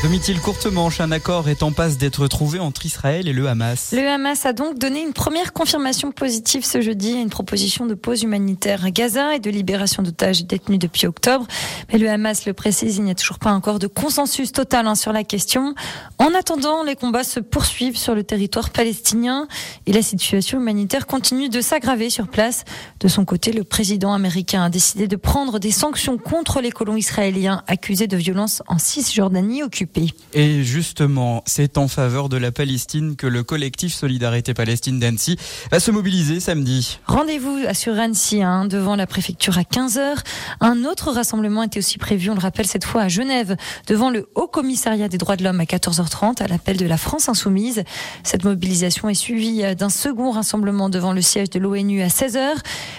[0.00, 3.92] Domitil courte manche, un accord est en passe d'être trouvé entre Israël et le Hamas?
[3.92, 7.94] Le Hamas a donc donné une première confirmation positive ce jeudi à une proposition de
[7.94, 11.48] pause humanitaire à Gaza et de libération d'otages détenus depuis octobre.
[11.92, 14.94] Mais le Hamas le précise, il n'y a toujours pas encore de consensus total hein,
[14.94, 15.74] sur la question.
[16.18, 19.48] En attendant, les combats se poursuivent sur le territoire palestinien
[19.86, 22.64] et la situation humanitaire continue de s'aggraver sur place.
[23.00, 26.96] De son côté, le président américain a décidé de prendre des sanctions contre les colons
[26.96, 29.87] israéliens accusés de violences en Cisjordanie occupée.
[30.34, 35.36] Et justement, c'est en faveur de la Palestine que le collectif Solidarité Palestine d'Annecy
[35.70, 36.98] va se mobiliser samedi.
[37.06, 40.18] Rendez-vous sur Annecy, hein, devant la préfecture à 15h.
[40.60, 44.28] Un autre rassemblement était aussi prévu, on le rappelle cette fois à Genève, devant le
[44.34, 47.82] Haut Commissariat des droits de l'homme à 14h30, à l'appel de la France Insoumise.
[48.22, 52.54] Cette mobilisation est suivie d'un second rassemblement devant le siège de l'ONU à 16h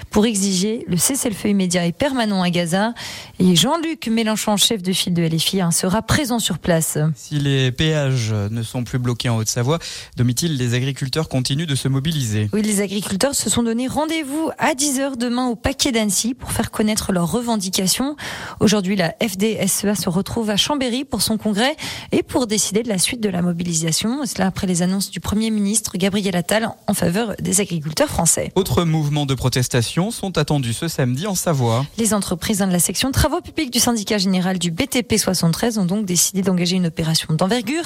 [0.09, 2.93] pour exiger le cessez-le-feu immédiat et permanent à Gaza.
[3.39, 6.78] Et Jean-Luc Mélenchon, chef de file de LFI, hein, sera présent sur place.
[7.15, 9.79] Si les péages ne sont plus bloqués en Haute-Savoie,
[10.17, 12.49] Domitil, les agriculteurs continuent de se mobiliser.
[12.53, 16.71] Oui, les agriculteurs se sont donné rendez-vous à 10h demain au paquet d'Annecy pour faire
[16.71, 18.15] connaître leurs revendications.
[18.59, 21.75] Aujourd'hui, la FDSEA se retrouve à Chambéry pour son congrès
[22.11, 24.25] et pour décider de la suite de la mobilisation.
[24.25, 28.51] Cela après les annonces du Premier ministre Gabriel Attal en faveur des agriculteurs français.
[28.55, 31.85] Autres mouvements de protestation sont attendus ce samedi en Savoie.
[31.97, 36.05] Les entreprises de la section travaux publics du syndicat général du BTP 73 ont donc
[36.05, 37.83] décidé d'engager une opération d'envergure.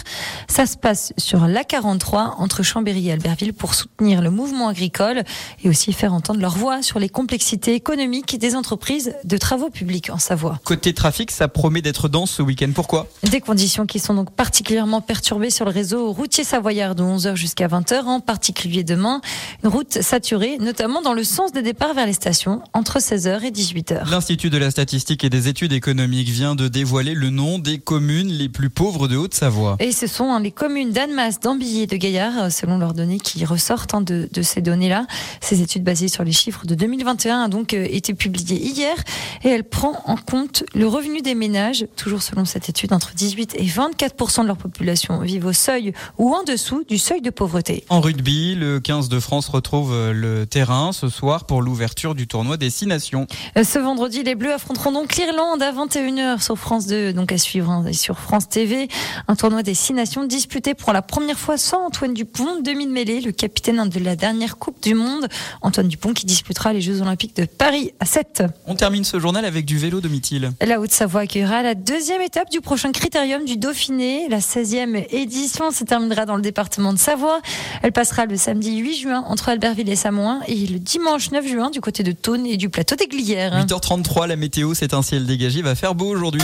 [0.47, 5.23] Ça se passe sur l'A43 entre Chambéry et Albertville pour soutenir le mouvement agricole
[5.63, 10.09] et aussi faire entendre leur voix sur les complexités économiques des entreprises de travaux publics
[10.09, 10.59] en Savoie.
[10.63, 12.71] Côté trafic, ça promet d'être dense ce week-end.
[12.73, 13.07] Pourquoi?
[13.23, 17.67] Des conditions qui sont donc particulièrement perturbées sur le réseau routier savoyard de 11h jusqu'à
[17.67, 19.21] 20h, en particulier demain.
[19.63, 23.51] Une route saturée, notamment dans le sens des départs vers les stations entre 16h et
[23.51, 24.09] 18h.
[24.09, 28.29] L'Institut de la statistique et des études économiques vient de dévoiler le nom des communes
[28.29, 29.77] les plus pauvres de Haute-Savoie.
[29.79, 33.45] Et ce sont hein, les communes d'Annemasse, d'Ambilly et de Gaillard, selon leurs données qui
[33.45, 35.05] ressortent hein, de, de, ces données-là.
[35.41, 38.95] Ces études basées sur les chiffres de 2021 ont donc euh, été publiées hier
[39.43, 43.55] et elle prend en compte le revenu des ménages, toujours selon cette étude, entre 18
[43.57, 47.85] et 24 de leur population vivent au seuil ou en dessous du seuil de pauvreté.
[47.89, 52.27] En rugby, le 15 de France retrouve euh, le terrain ce soir pour l'ouverture du
[52.27, 53.27] tournoi des Six Nations.
[53.57, 57.37] Euh, ce vendredi, les Bleus affronteront donc l'Irlande à 21h sur France 2, donc à
[57.37, 58.87] suivre hein, sur France TV.
[59.27, 62.91] Un tournoi des Six Nations disputé pour la première fois sans Antoine Dupont, demi de
[62.91, 65.27] mêlée, le capitaine de la dernière Coupe du Monde.
[65.61, 68.43] Antoine Dupont qui disputera les Jeux Olympiques de Paris à 7.
[68.65, 70.53] On termine ce journal avec du vélo Domitil.
[70.65, 74.29] La Haute-Savoie accueillera la deuxième étape du prochain critérium du Dauphiné.
[74.29, 77.41] La 16e édition se terminera dans le département de Savoie.
[77.81, 81.69] Elle passera le samedi 8 juin entre Albertville et Samoin et le dimanche 9 juin
[81.69, 83.65] du côté de Thône et du plateau des Glières.
[83.65, 86.43] 8h33, la météo, c'est un ciel dégagé, va faire beau aujourd'hui.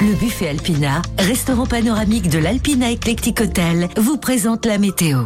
[0.00, 5.22] Le buffet Alpina, restaurant panoramique de l'Alpina Eclectic Hotel, vous présente la météo.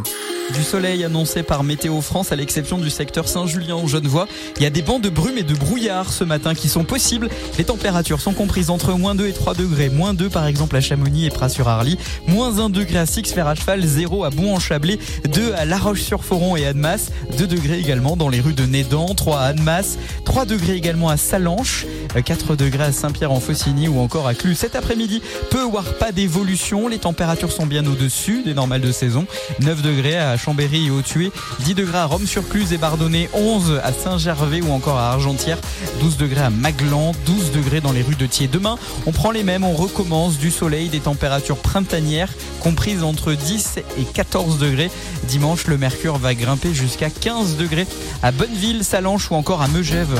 [0.53, 4.27] Du soleil annoncé par Météo France à l'exception du secteur Saint-Julien au Genevois.
[4.57, 7.29] Il y a des bancs de brume et de brouillard ce matin qui sont possibles.
[7.57, 9.89] Les températures sont comprises entre moins 2 et 3 degrés.
[9.89, 11.97] Moins 2 par exemple à Chamonix et Pras-sur-Arly.
[12.27, 13.81] Moins 1 degré à Six Fer à Cheval.
[13.81, 14.99] 0 à Bon-en-Chablais.
[15.31, 17.11] 2 à La Roche-sur-Foron et Annemasse.
[17.37, 19.05] 2 degrés également dans les rues de Nédan.
[19.15, 19.97] 3 à Annemasse.
[20.25, 21.85] 3 degrés également à Salanches.
[22.25, 24.60] 4 degrés à Saint-Pierre-en-Faucigny ou encore à Clus.
[24.61, 26.87] Cet après-midi, peu voire pas d'évolution.
[26.87, 29.25] Les températures sont bien au-dessus des normales de saison.
[29.59, 34.61] 9 degrés à Chambéry et Au-Tué, 10 degrés à Rome-sur-Cluse et Bardonnay, 11 à Saint-Gervais
[34.61, 35.57] ou encore à Argentière,
[35.99, 38.49] 12 degrés à Maglan, 12 degrés dans les rues de Thiers.
[38.49, 43.79] Demain, on prend les mêmes, on recommence du soleil, des températures printanières comprises entre 10
[43.97, 44.91] et 14 degrés.
[45.23, 47.87] Dimanche, le mercure va grimper jusqu'à 15 degrés
[48.21, 50.19] à Bonneville, Salanches ou encore à Megève.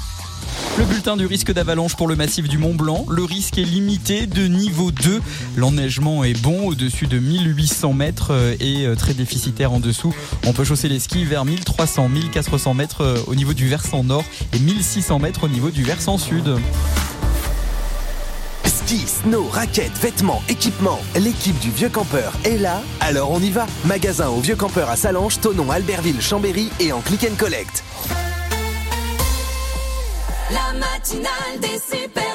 [0.77, 3.05] Le bulletin du risque d'avalanche pour le massif du Mont Blanc.
[3.09, 5.21] Le risque est limité de niveau 2.
[5.57, 10.13] L'enneigement est bon au-dessus de 1800 mètres et très déficitaire en dessous.
[10.45, 14.59] On peut chausser les skis vers 1300, 1400 mètres au niveau du versant nord et
[14.59, 16.49] 1600 mètres au niveau du versant sud.
[18.65, 21.01] Ski, snow, raquettes, vêtements, équipements.
[21.19, 23.67] L'équipe du Vieux Campeur est là, alors on y va.
[23.85, 27.83] Magasin au Vieux Campeur à Salange, Tonon, Albertville, Chambéry et en click and collect.
[30.51, 32.31] La matinale des super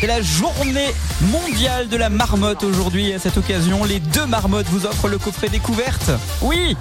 [0.00, 3.12] C'est la journée mondiale de la marmotte aujourd'hui.
[3.12, 6.10] À cette occasion, les deux marmottes vous offrent le coffret découverte.
[6.40, 6.74] Oui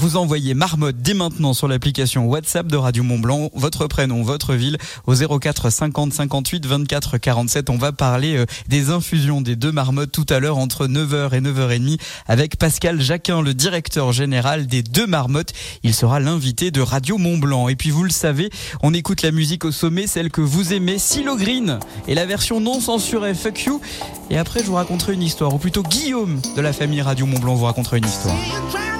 [0.00, 4.54] vous envoyez marmotte dès maintenant sur l'application WhatsApp de Radio Mont Blanc, votre prénom, votre
[4.54, 7.68] ville au 04 50 58 24 47.
[7.68, 11.42] On va parler euh, des infusions des deux marmottes tout à l'heure entre 9h et
[11.42, 15.52] 9h30 avec Pascal Jacquin, le directeur général des deux marmottes.
[15.82, 17.68] Il sera l'invité de Radio Mont Blanc.
[17.68, 18.48] Et puis vous le savez,
[18.82, 21.78] on écoute la musique au sommet, celle que vous aimez, Silo Green
[22.08, 23.82] et la version non censurée Fuck You.
[24.30, 27.38] Et après je vous raconterai une histoire, ou plutôt Guillaume de la famille Radio Mont
[27.38, 28.99] Blanc vous racontera une histoire.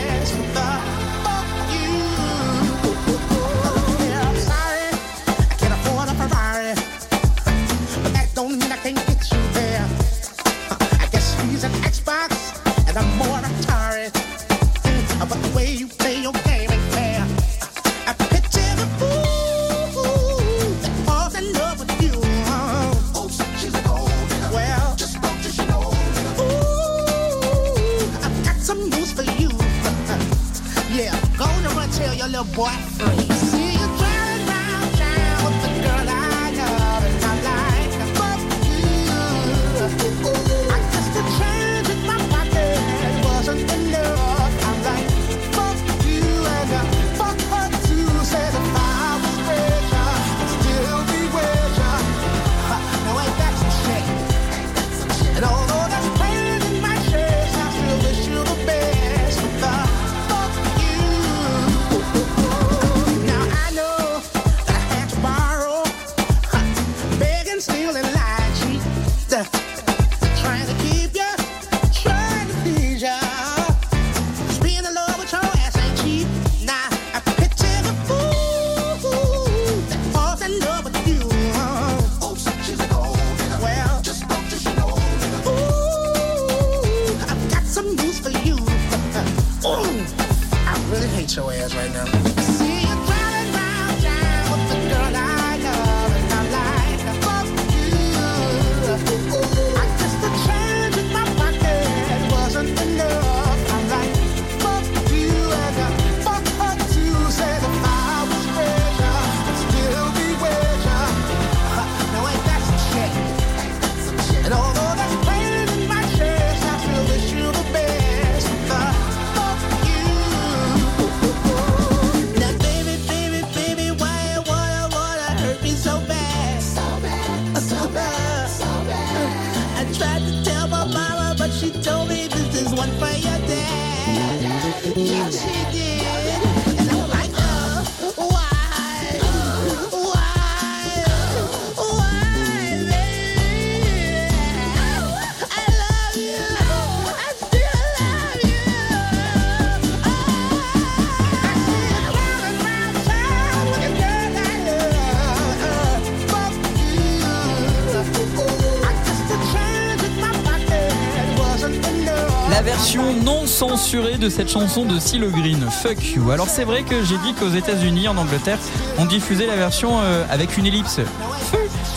[163.91, 166.31] de cette chanson de CeeLo Green, Fuck You.
[166.31, 168.57] Alors c'est vrai que j'ai dit qu'aux États-Unis, en Angleterre,
[168.97, 171.01] on diffusait la version euh, avec une ellipse.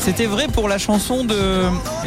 [0.00, 1.62] C'était vrai pour la chanson de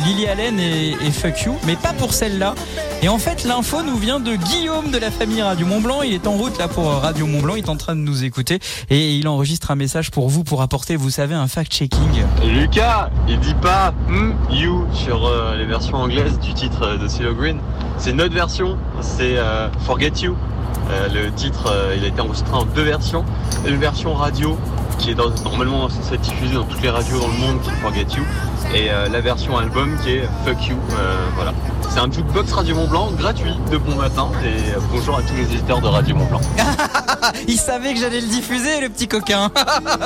[0.06, 2.54] Lily Allen et, Fuck You, mais pas pour celle-là.
[3.02, 6.02] Et en fait, l'info nous vient de Guillaume de la famille Radio Mont Blanc.
[6.02, 7.56] Il est en route là pour Radio Mont Blanc.
[7.56, 8.60] Il est en train de nous écouter
[8.90, 12.26] et il enregistre un message pour vous pour apporter, vous savez, un fact-checking.
[12.44, 17.08] Lucas, il dit pas hmm, you sur euh, les versions anglaises du titre euh, de
[17.08, 17.60] CeeLo Green.
[17.98, 20.36] C'est une autre version, c'est euh, Forget You.
[20.90, 23.26] Euh, le titre, euh, il a été enregistré en deux versions.
[23.68, 24.58] Une version radio
[25.00, 27.74] qui est normalement censée être diffusée dans toutes les radios dans le monde, qui est
[27.74, 28.24] Forget You,
[28.74, 30.78] et la version album qui est Fuck You.
[31.36, 31.54] Voilà.
[31.90, 35.44] C'est un jukebox Radio Mont Blanc gratuit de bon matin et bonjour à tous les
[35.44, 36.42] éditeurs de Radio Mont Blanc.
[37.48, 39.50] Il savait que j'allais le diffuser, le petit coquin.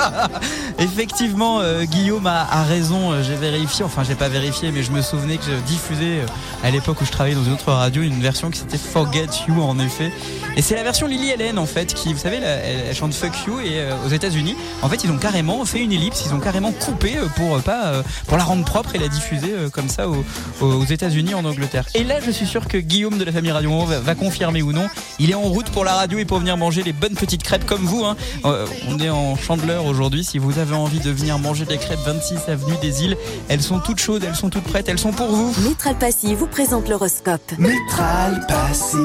[0.79, 3.11] Effectivement, euh, Guillaume a, raison.
[3.11, 6.25] euh, J'ai vérifié, enfin, j'ai pas vérifié, mais je me souvenais que je diffusais euh,
[6.63, 9.61] à l'époque où je travaillais dans une autre radio une version qui s'appelait Forget You,
[9.61, 10.11] en effet.
[10.55, 13.59] Et c'est la version Lily Allen, en fait, qui, vous savez, elle, chante Fuck You
[13.59, 17.15] et aux États-Unis, en fait, ils ont carrément fait une ellipse, ils ont carrément coupé
[17.35, 17.93] pour pas
[18.27, 20.23] pour la rendre propre et la diffuser comme ça aux,
[20.61, 21.70] aux États-Unis, en Angleterre.
[21.95, 24.71] Et là, je suis sûr que Guillaume de la famille Radio Mont va confirmer ou
[24.73, 24.87] non.
[25.19, 27.65] Il est en route pour la radio et pour venir manger les bonnes petites crêpes
[27.65, 28.03] comme vous.
[28.05, 28.15] hein.
[28.45, 30.23] Euh, on est en chandeleur aujourd'hui.
[30.23, 33.17] Si vous avez envie de venir manger des crêpes 26 avenue des Îles,
[33.49, 35.53] elles sont toutes chaudes, elles sont toutes prêtes, elles sont pour vous.
[35.67, 37.51] Métral Passy vous présente l'horoscope.
[37.57, 38.97] Métral Passy,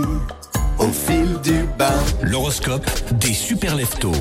[0.79, 1.93] au fil du bain.
[2.23, 2.85] L'horoscope
[3.19, 4.13] des super leftos.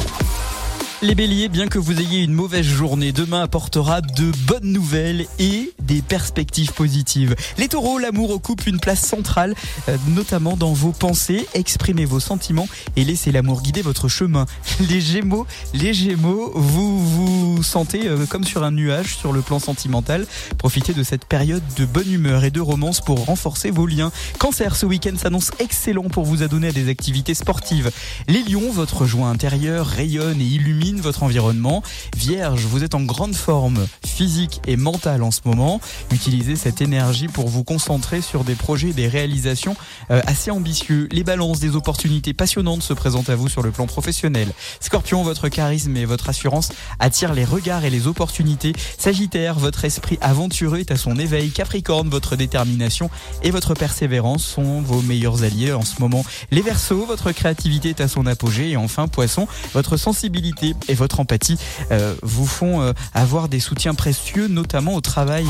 [1.05, 5.71] Les béliers, bien que vous ayez une mauvaise journée, demain apportera de bonnes nouvelles et
[5.79, 7.35] des perspectives positives.
[7.59, 9.53] Les taureaux, l'amour occupe une place centrale,
[9.87, 11.47] euh, notamment dans vos pensées.
[11.53, 14.47] Exprimez vos sentiments et laissez l'amour guider votre chemin.
[14.89, 15.45] Les gémeaux,
[15.75, 20.25] les gémeaux, vous vous sentez euh, comme sur un nuage sur le plan sentimental.
[20.57, 24.11] Profitez de cette période de bonne humeur et de romance pour renforcer vos liens.
[24.39, 27.91] Cancer, ce week-end s'annonce excellent pour vous adonner à des activités sportives.
[28.27, 31.83] Les lions, votre joie intérieure rayonne et illumine votre environnement.
[32.15, 35.81] Vierge, vous êtes en grande forme physique et mentale en ce moment.
[36.11, 39.75] Utilisez cette énergie pour vous concentrer sur des projets, des réalisations
[40.11, 41.07] euh, assez ambitieux.
[41.11, 44.51] Les balances, des opportunités passionnantes se présentent à vous sur le plan professionnel.
[44.79, 46.69] Scorpion, votre charisme et votre assurance
[46.99, 48.73] attirent les regards et les opportunités.
[48.97, 51.51] Sagittaire, votre esprit aventureux est à son éveil.
[51.51, 53.09] Capricorne, votre détermination
[53.43, 56.25] et votre persévérance sont vos meilleurs alliés en ce moment.
[56.51, 58.71] Les Verseaux, votre créativité est à son apogée.
[58.71, 61.57] Et enfin, Poisson, votre sensibilité et votre empathie
[61.91, 65.45] euh, vous font euh, avoir des soutiens précieux, notamment au travail.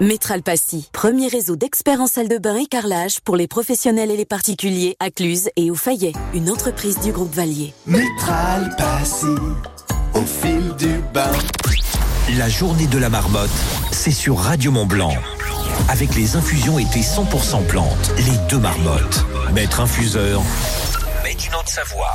[0.00, 4.16] Métral Passy, premier réseau d'experts en salle de bain et carrelage pour les professionnels et
[4.16, 7.72] les particuliers à Cluse et au Fayet, une entreprise du groupe Valier.
[7.86, 9.26] Métral Passy,
[10.14, 11.30] au fil du bain.
[12.38, 13.50] La journée de la marmotte,
[13.92, 15.14] c'est sur Radio Mont Blanc.
[15.88, 19.24] Avec les infusions été 100% plantes, les deux marmottes.
[19.52, 20.42] Maître infuseur,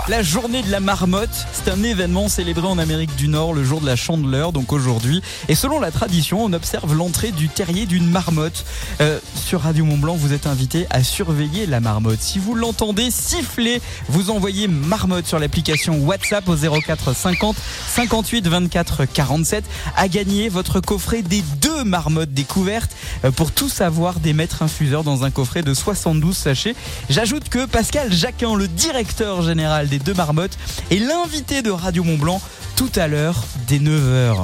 [0.08, 3.82] La journée de la marmotte, c'est un événement célébré en Amérique du Nord le jour
[3.82, 5.22] de la chandeleur, donc aujourd'hui.
[5.50, 8.66] Et selon la tradition, on observe l'entrée du terrier d'une marmotte.
[9.02, 12.22] Euh, sur Radio Mont Blanc, vous êtes invité à surveiller la marmotte.
[12.22, 17.58] Si vous l'entendez siffler, vous envoyez marmotte sur l'application WhatsApp au 04 50
[17.88, 19.66] 58 24 47
[19.98, 22.92] à gagner votre coffret des deux marmottes découvertes
[23.26, 26.76] euh, pour tout savoir des maîtres infuseurs dans un coffret de 72 sachets.
[27.10, 29.09] J'ajoute que Pascal Jacquin, le directeur
[29.42, 30.58] général des deux marmottes,
[30.92, 32.42] est l'invité de Radio Mont Blanc
[32.76, 33.36] tout à l'heure
[33.68, 34.36] dès 9h.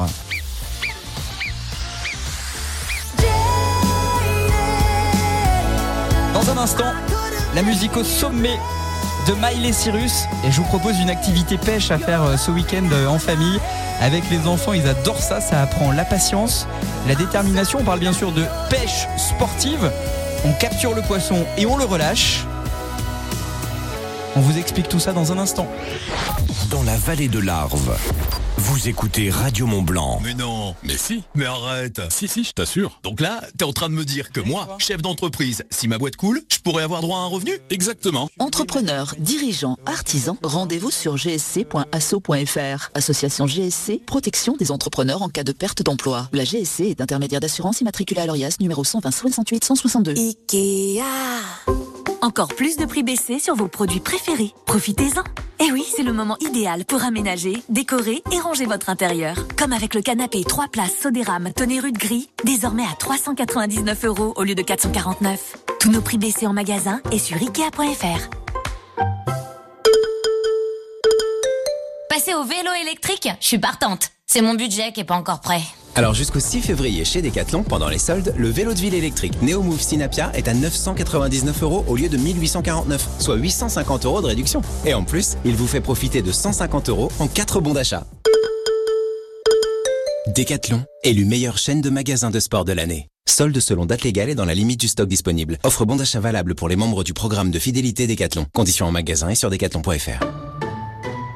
[6.33, 6.93] Dans un instant,
[7.53, 8.59] la musique au sommet
[9.27, 12.87] de Miley Cyrus et je vous propose une activité pêche à faire euh, ce week-end
[12.91, 13.59] euh, en famille
[14.01, 14.73] avec les enfants.
[14.73, 16.67] Ils adorent ça, ça apprend la patience,
[17.07, 17.79] la détermination.
[17.81, 19.91] On parle bien sûr de pêche sportive.
[20.43, 22.45] On capture le poisson et on le relâche.
[24.37, 25.65] On vous explique tout ça dans un instant.
[26.69, 27.97] Dans la vallée de l'Arve,
[28.57, 30.19] vous écoutez Radio Mont Blanc.
[30.21, 32.01] Mais non, mais si, mais arrête.
[32.09, 32.99] Si, si, je t'assure.
[33.01, 36.17] Donc là, t'es en train de me dire que moi, chef d'entreprise, si ma boîte
[36.17, 37.53] coule, je pourrais avoir droit à un revenu?
[37.69, 38.29] Exactement.
[38.37, 42.89] Entrepreneurs, dirigeants, artisans, rendez-vous sur gsc.asso.fr.
[42.93, 46.27] Association GSC, protection des entrepreneurs en cas de perte d'emploi.
[46.33, 50.13] La GSC est intermédiaire d'assurance immatriculée à l'ORIAS numéro 120 68 162.
[50.17, 51.03] Ikea.
[52.21, 54.24] Encore plus de prix baissés sur vos produits préférés.
[54.65, 55.23] Profitez-en.
[55.63, 59.35] Et oui, c'est le moment idéal pour aménager, décorer et ranger votre intérieur.
[59.57, 64.55] Comme avec le canapé 3 places Sodérame Tonnerud Gris, désormais à 399 euros au lieu
[64.55, 65.57] de 449.
[65.79, 68.29] Tous nos prix baissés en magasin et sur Ikea.fr.
[72.09, 73.29] Passer au vélo électrique?
[73.39, 74.11] Je suis partante.
[74.25, 75.61] C'est mon budget qui est pas encore prêt.
[75.97, 79.79] Alors jusqu'au 6 février chez Decathlon, pendant les soldes, le vélo de ville électrique Neomove
[79.79, 84.61] Synapia est à 999 euros au lieu de 1849, soit 850 euros de réduction.
[84.85, 88.05] Et en plus, il vous fait profiter de 150 euros en 4 bons d'achat.
[90.35, 93.07] Decathlon, élu meilleure chaîne de magasins de sport de l'année.
[93.25, 95.57] Solde selon date légale et dans la limite du stock disponible.
[95.63, 98.47] Offre bon d'achat valable pour les membres du programme de fidélité Decathlon.
[98.53, 100.25] Conditions en magasin et sur decathlon.fr.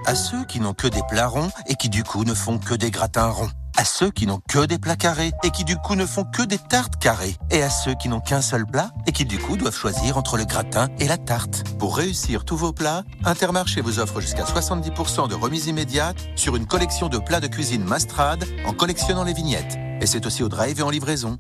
[0.06, 2.74] À ceux qui n'ont que des plats ronds et qui du coup ne font que
[2.74, 3.52] des gratins ronds.
[3.80, 6.42] À ceux qui n'ont que des plats carrés et qui du coup ne font que
[6.42, 7.38] des tartes carrées.
[7.50, 10.36] Et à ceux qui n'ont qu'un seul plat et qui du coup doivent choisir entre
[10.36, 11.64] le gratin et la tarte.
[11.78, 16.66] Pour réussir tous vos plats, Intermarché vous offre jusqu'à 70% de remise immédiate sur une
[16.66, 19.78] collection de plats de cuisine Mastrade en collectionnant les vignettes.
[20.02, 21.40] Et c'est aussi au drive et en livraison.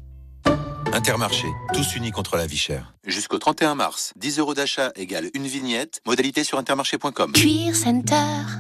[0.93, 2.93] Intermarché, tous unis contre la vie chère.
[3.05, 5.99] Jusqu'au 31 mars, 10 euros d'achat égale une vignette.
[6.05, 7.31] Modalité sur intermarché.com.
[7.33, 8.15] Cuir Center.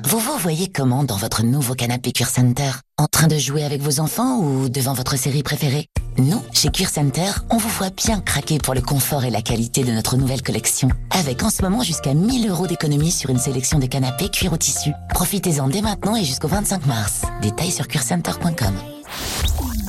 [0.05, 2.71] Vous vous voyez comment dans votre nouveau canapé Cuir Center?
[2.97, 5.87] En train de jouer avec vos enfants ou devant votre série préférée?
[6.17, 9.83] Nous, chez Cuir Center, on vous voit bien craquer pour le confort et la qualité
[9.83, 10.89] de notre nouvelle collection.
[11.11, 14.57] Avec en ce moment jusqu'à 1000 euros d'économie sur une sélection de canapés cuir au
[14.57, 14.91] tissu.
[15.13, 17.21] Profitez-en dès maintenant et jusqu'au 25 mars.
[17.41, 18.75] Détails sur cuircenter.com.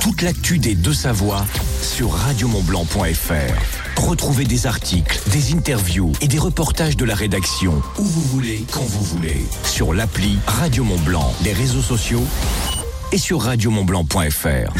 [0.01, 1.45] Toute l'actu des deux Savoies
[1.83, 4.01] sur radiomontblanc.fr.
[4.01, 8.81] Retrouvez des articles, des interviews et des reportages de la rédaction où vous voulez, quand
[8.81, 9.45] vous voulez.
[9.63, 12.25] Sur l'appli Radio Mont Blanc, les réseaux sociaux
[13.11, 14.73] et sur radiomontblanc.fr.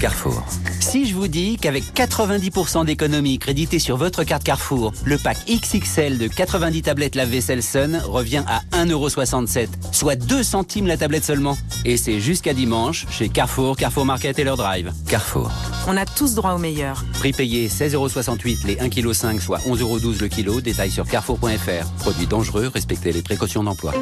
[0.00, 0.44] Carrefour.
[0.80, 6.18] Si je vous dis qu'avec 90% d'économie créditée sur votre carte Carrefour, le pack XXL
[6.18, 11.56] de 90 tablettes lave-vaisselle Sun revient à 1,67€, soit 2 centimes la tablette seulement.
[11.84, 14.92] Et c'est jusqu'à dimanche chez Carrefour, Carrefour Market et leur drive.
[15.08, 15.50] Carrefour.
[15.88, 17.04] On a tous droit au meilleur.
[17.14, 20.60] Prix payé 16,68€ les 1,5 kg, soit 11,12€ le kilo.
[20.60, 21.90] Détail sur carrefour.fr.
[22.00, 23.94] Produit dangereux, respectez les précautions d'emploi.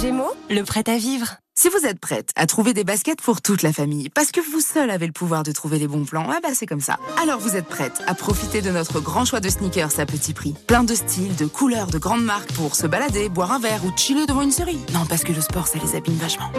[0.00, 1.36] Gémeaux, le prêt à vivre.
[1.60, 4.60] Si vous êtes prête à trouver des baskets pour toute la famille, parce que vous
[4.60, 6.98] seul avez le pouvoir de trouver les bons plans, ah bah c'est comme ça.
[7.22, 10.54] Alors vous êtes prête à profiter de notre grand choix de sneakers à petit prix.
[10.66, 13.94] Plein de styles, de couleurs, de grandes marques pour se balader, boire un verre ou
[13.94, 14.78] chiller devant une série.
[14.94, 16.50] Non, parce que le sport, ça les abîme vachement.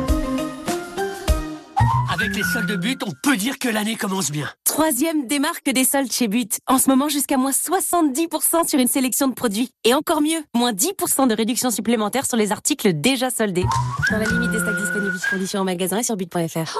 [2.21, 4.47] Avec les soldes de but, on peut dire que l'année commence bien.
[4.63, 6.59] Troisième démarque des soldes chez But.
[6.67, 9.71] En ce moment, jusqu'à moins 70% sur une sélection de produits.
[9.85, 13.65] Et encore mieux, moins 10% de réduction supplémentaire sur les articles déjà soldés.
[14.11, 16.77] Dans la limite des stocks disponibles, conditions en magasin et sur but.fr.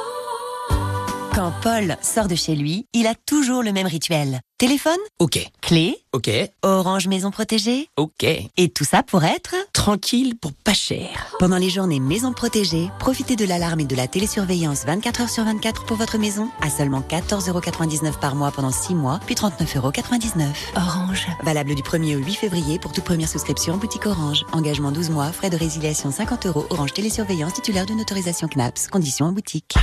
[1.34, 4.42] Quand Paul sort de chez lui, il a toujours le même rituel.
[4.60, 5.00] Téléphone?
[5.18, 5.40] Ok.
[5.64, 6.01] Clé?
[6.14, 6.30] Ok.
[6.64, 8.26] Orange Maison Protégée Ok.
[8.26, 11.34] Et tout ça pour être Tranquille pour pas cher.
[11.40, 15.86] Pendant les journées Maison Protégée, profitez de l'alarme et de la télésurveillance 24h sur 24
[15.86, 20.48] pour votre maison à seulement 14,99€ par mois pendant 6 mois, puis 39,99€.
[20.76, 21.28] Orange.
[21.44, 24.46] Valable du 1er au 8 février pour toute première souscription boutique Orange.
[24.52, 26.66] Engagement 12 mois, frais de résiliation 50 euros.
[26.72, 28.90] Orange Télésurveillance titulaire d'une autorisation CNAPS.
[28.90, 29.76] Conditions en boutique.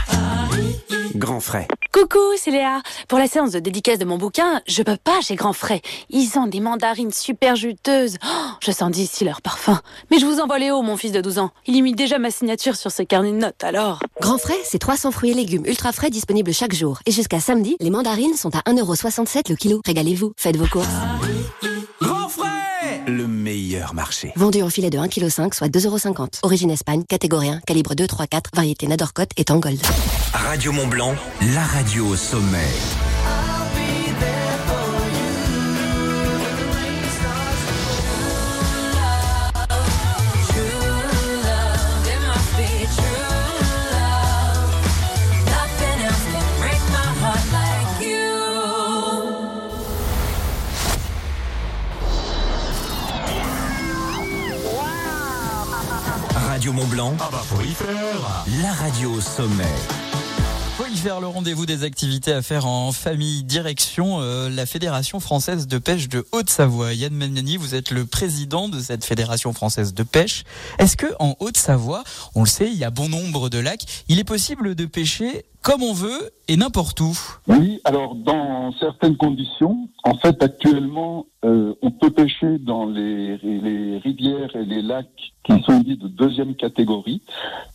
[1.14, 1.66] Grand frais.
[1.92, 2.82] Coucou, c'est Léa.
[3.08, 5.80] Pour la séance de dédicace de mon bouquin, je peux pas chez Grand Frais.
[6.20, 8.16] Ils ont des mandarines super juteuses.
[8.26, 9.80] Oh, je sens d'ici leur parfum.
[10.10, 11.52] Mais je vous envoie Léo, mon fils de 12 ans.
[11.68, 14.00] Il y mit déjà ma signature sur ce carnet de notes, alors.
[14.20, 16.98] Grand frais, c'est 300 fruits et légumes ultra frais disponibles chaque jour.
[17.06, 19.80] Et jusqu'à samedi, les mandarines sont à 1,67€ le kilo.
[19.86, 20.88] Régalez-vous, faites vos courses.
[22.02, 24.32] Grand frais Le meilleur marché.
[24.34, 26.40] Vendu en filet de 1,5 kg, soit 2,50€.
[26.42, 29.78] Origine Espagne, catégorie 1, calibre 2, 3, 4, variété Nadorcote et Tangold.
[30.32, 31.14] Radio Mont Blanc,
[31.54, 32.74] la radio au sommet.
[56.68, 58.44] Radio Mont Blanc, Ah bah faut y faire.
[58.62, 59.64] la radio au sommet.
[60.80, 63.42] Y faire le rendez-vous des activités à faire en famille.
[63.42, 66.94] Direction euh, la Fédération française de pêche de Haute-Savoie?
[66.94, 70.44] Yann Magnani, vous êtes le président de cette Fédération française de pêche.
[70.78, 72.04] Est-ce que en Haute-Savoie,
[72.34, 75.44] on le sait, il y a bon nombre de lacs, il est possible de pêcher
[75.60, 77.18] comme on veut et n'importe où?
[77.48, 83.98] Oui, alors dans certaines conditions, en fait actuellement, euh, on peut pêcher dans les, les
[83.98, 85.08] rivières et les lacs
[85.44, 87.20] qui sont dits de deuxième catégorie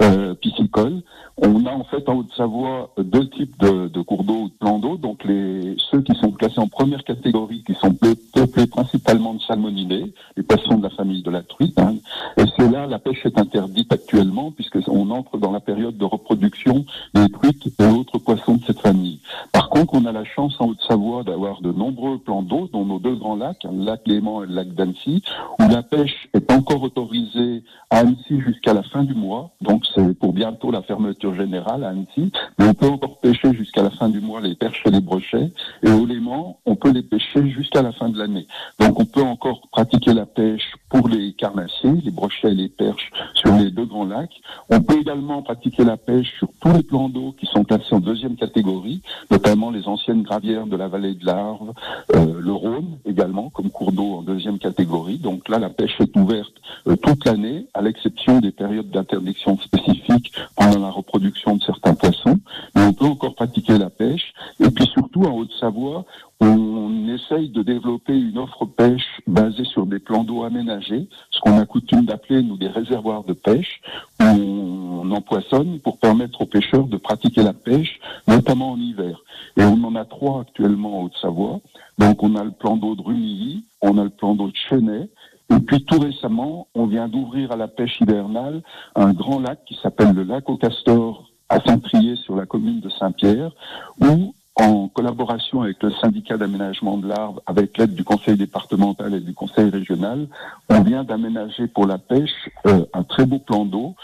[0.02, 1.04] euh, piscicole.
[1.38, 4.98] On a en fait en Haute-Savoie deux types de, cours d'eau ou de plans d'eau.
[4.98, 9.42] Donc les ceux qui sont classés en première catégorie, qui sont peu- peuplés principalement de
[9.42, 11.78] salmonidés, les poissons de la famille de la truite.
[11.80, 11.96] hein.
[12.38, 16.06] Et c'est là la pêche est interdite actuellement puisque on entre dans la période de
[16.06, 19.20] reproduction des truites et autres poissons de cette famille.
[19.52, 23.00] Par contre, on a la chance en Haute-Savoie d'avoir de nombreux plans d'eau, dont nos
[23.00, 25.24] deux grands lacs, le lac Léman et le lac d'Annecy,
[25.60, 29.52] où la pêche est encore autorisée à Annecy jusqu'à la fin du mois.
[29.62, 32.32] Donc c'est pour bientôt la fermeture générale à Annecy.
[32.60, 35.52] Mais on peut encore pêcher jusqu'à la fin du mois les perches et les brochets.
[35.84, 38.48] Et au Léman, on peut les pêcher jusqu'à la fin de l'année.
[38.80, 43.12] Donc on peut encore pratiquer la pêche pour les carnassiers, les brochets et les perches
[43.36, 44.42] sur les deux grands lacs.
[44.70, 48.00] On peut également pratiquer la pêche sur tous les plans d'eau qui sont classés en
[48.00, 49.02] deuxième catégorie,
[49.32, 51.74] notamment les anciennes gravières de la vallée de l'Arve,
[52.16, 55.18] euh, le Rhône également comme cours d'eau en deuxième catégorie.
[55.18, 56.54] Donc là, la pêche est ouverte
[56.88, 62.40] euh, toute l'année, à l'exception des périodes d'interdiction spécifiques pendant la reproduction de certains poissons.
[62.76, 64.34] Mais on peut encore pratiquer la pêche.
[64.60, 66.06] Et puis surtout en Haute-Savoie,
[66.40, 71.58] on essaye de développer une offre pêche basée sur des plans d'eau aménagés, ce qu'on
[71.58, 73.82] a coutume d'appeler nous des réservoirs de pêche,
[74.22, 79.22] où on empoisonne pour permettre aux pêcheurs de pratiquer la pêche, notamment en hiver.
[79.58, 81.62] Et on en a trois actuellement en Haute-Savoie.
[81.98, 85.10] Donc on a le plan d'eau de Rumilly, on a le plan d'eau de Chenet,
[85.50, 88.62] et puis tout récemment, on vient d'ouvrir à la pêche hivernale
[88.96, 92.90] un grand lac qui s'appelle le lac au Castor à Saint-Trier sur la commune de
[92.90, 93.52] Saint-Pierre,
[94.00, 99.20] où en collaboration avec le syndicat d'aménagement de l'Arve, avec l'aide du conseil départemental et
[99.20, 100.28] du conseil régional,
[100.70, 103.96] on vient d'aménager pour la pêche euh, un très beau plan d'eau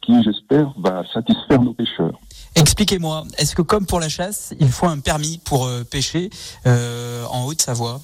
[0.00, 2.18] qui, j'espère, va satisfaire nos pêcheurs.
[2.54, 6.30] Expliquez-moi, est-ce que comme pour la chasse, il faut un permis pour euh, pêcher
[6.66, 8.00] euh, en Haute-Savoie?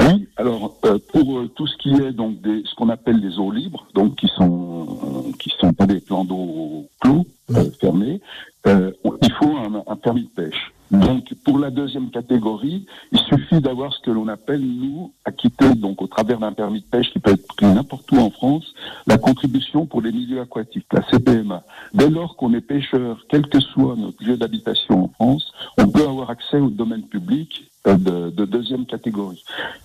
[0.00, 3.38] Oui, alors euh, pour euh, tout ce qui est donc des, ce qu'on appelle les
[3.38, 8.20] eaux libres, donc qui sont euh, qui sont pas des plans d'eau clos euh, fermés,
[8.66, 8.92] euh,
[9.22, 10.72] il faut un, un permis de pêche.
[10.90, 16.02] Donc pour la deuxième catégorie, il suffit d'avoir ce que l'on appelle nous acquitter donc
[16.02, 18.74] au travers d'un permis de pêche qui peut être pris n'importe où en France,
[19.06, 21.62] la contribution pour les milieux aquatiques, la CPMA.
[21.94, 26.02] Dès lors qu'on est pêcheur, quel que soit notre lieu d'habitation en France, on peut
[26.02, 29.44] avoir accès au domaine public de, de deuxième catégorie.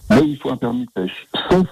[0.10, 1.68] Mais il faut un permis de pêche, sauf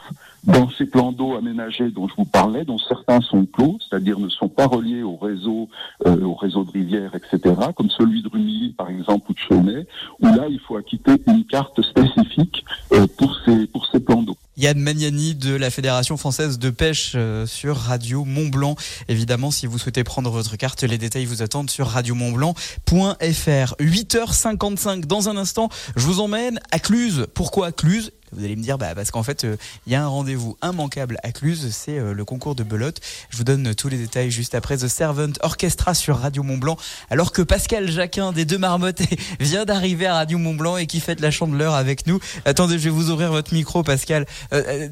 [0.45, 4.27] Dans ces plans d'eau aménagés dont je vous parlais, dont certains sont clos, c'est-à-dire ne
[4.29, 5.69] sont pas reliés au réseau,
[6.05, 9.87] euh, au réseau de rivières, etc., comme celui de Rumilly, par exemple, ou de Chaumet,
[10.21, 14.35] où là, il faut acquitter une carte spécifique euh, pour ces, pour ces plans d'eau.
[14.57, 18.75] Yann Magnani de la Fédération française de pêche euh, sur Radio Mont Blanc.
[19.07, 23.75] Évidemment, si vous souhaitez prendre votre carte, les détails vous attendent sur radiomontblanc.fr.
[23.79, 27.27] 8h55 dans un instant, je vous emmène à Cluse.
[27.33, 28.11] Pourquoi Cluse?
[28.35, 31.17] Vous allez me dire, bah, parce qu'en fait, euh, il y a un rendez-vous immanquable
[31.23, 32.99] à Cluse, c'est euh, le concours de belote.
[33.29, 36.77] Je vous donne tous les détails juste après The Servant Orchestra sur Radio Mont Blanc,
[37.09, 39.01] alors que Pascal Jacquin des deux marmottes
[39.39, 42.19] vient d'arriver à Radio Mont Blanc et qui fête la chandeleur avec nous.
[42.45, 44.25] Attendez, je vais vous ouvrir votre micro, Pascal.
[44.53, 44.89] Euh,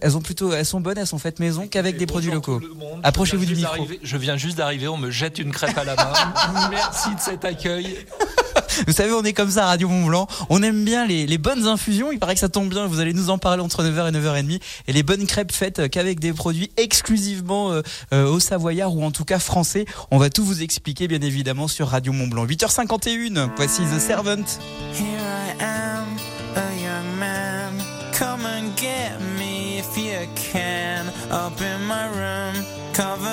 [0.00, 2.60] elles ont plutôt, elles sont bonnes, elles sont faites maison qu'avec des produits locaux.
[3.02, 3.86] Approchez-vous du micro.
[4.02, 6.12] Je viens juste d'arriver, on me jette une crêpe à la main.
[6.70, 8.06] Merci de cet accueil.
[8.86, 10.26] Vous savez, on est comme ça à Radio Mont Blanc.
[10.50, 12.12] On aime bien les, bonnes infusions.
[12.12, 12.86] Il paraît que ça tombe bien.
[12.86, 14.60] Vous allez nous en parler entre 9h et 9h30.
[14.88, 19.10] Et les bonnes crêpes faites qu'avec des produits exclusivement euh, euh, au Savoyard ou en
[19.10, 19.84] tout cas français.
[20.10, 22.46] On va tout vous expliquer, bien évidemment, sur Radio Mont Blanc.
[22.46, 23.50] 8h51.
[23.56, 24.44] Voici The Servant.
[24.92, 26.06] Here I am,
[26.56, 27.72] a young man.
[28.12, 31.06] Come and get me if you can.
[31.30, 33.27] Up in my room, covered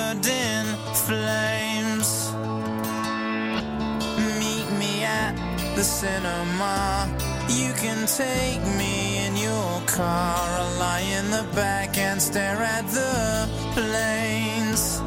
[5.76, 7.06] the cinema.
[7.50, 10.36] You can take me in your car.
[10.58, 15.02] I'll lie in the back and stare at the planes.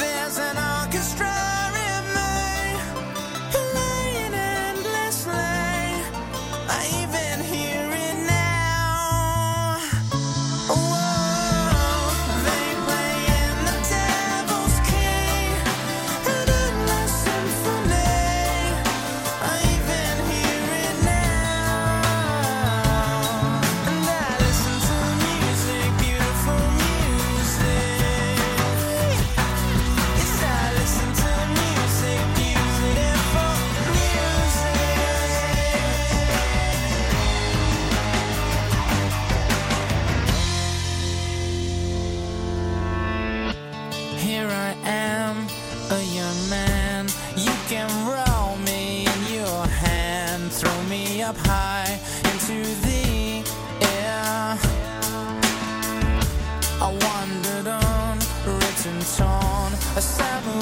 [0.00, 1.61] There's an orchestra
[51.32, 51.98] up high
[52.30, 53.42] into the
[53.80, 54.58] air.
[56.80, 60.61] I wandered on, written torn, a samurai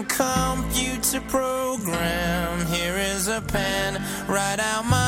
[0.00, 2.66] computer program.
[2.66, 5.01] Here is a pen, write out my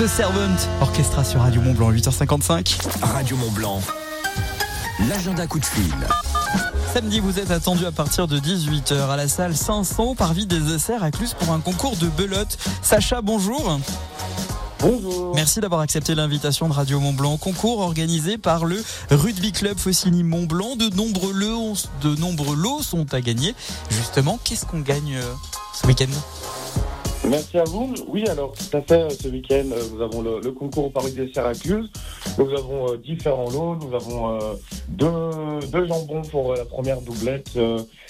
[0.00, 2.78] The Servant Orchestra sur Radio Mont Blanc, 8h55.
[3.02, 3.82] Radio Mont Blanc.
[5.10, 5.92] L'agenda coup de fil.
[6.94, 11.04] Samedi, vous êtes attendu à partir de 18h à la salle 500 Parvis des Essers
[11.04, 12.56] à Cluse pour un concours de belote.
[12.80, 13.78] Sacha, bonjour.
[14.78, 15.34] Bonjour.
[15.34, 17.36] Merci d'avoir accepté l'invitation de Radio Mont Blanc.
[17.36, 20.76] Concours organisé par le Rugby Club Faucigny Mont Blanc.
[20.76, 23.54] De nombreux lots, de nombreux lots sont à gagner.
[23.90, 25.34] Justement, qu'est-ce qu'on gagne euh,
[25.74, 26.08] ce week-end?
[27.28, 27.92] Merci à vous.
[28.08, 31.30] Oui, alors tout à fait, ce week-end, euh, nous avons le, concours au Paris des
[31.32, 31.90] Syracuse.
[32.38, 33.76] Nous avons euh, différents lots.
[33.76, 34.54] Nous avons euh,
[34.88, 37.58] deux, deux jambons pour la première doublette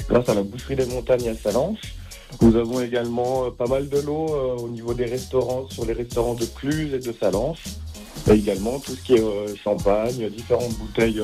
[0.08, 1.94] grâce à la boucherie des montagnes à Salanches.
[2.40, 6.44] Nous avons également pas mal de lots au niveau des restaurants, sur les restaurants de
[6.44, 7.64] Cluse et de Salanches.
[8.30, 11.20] Et également tout ce qui est champagne, différentes bouteilles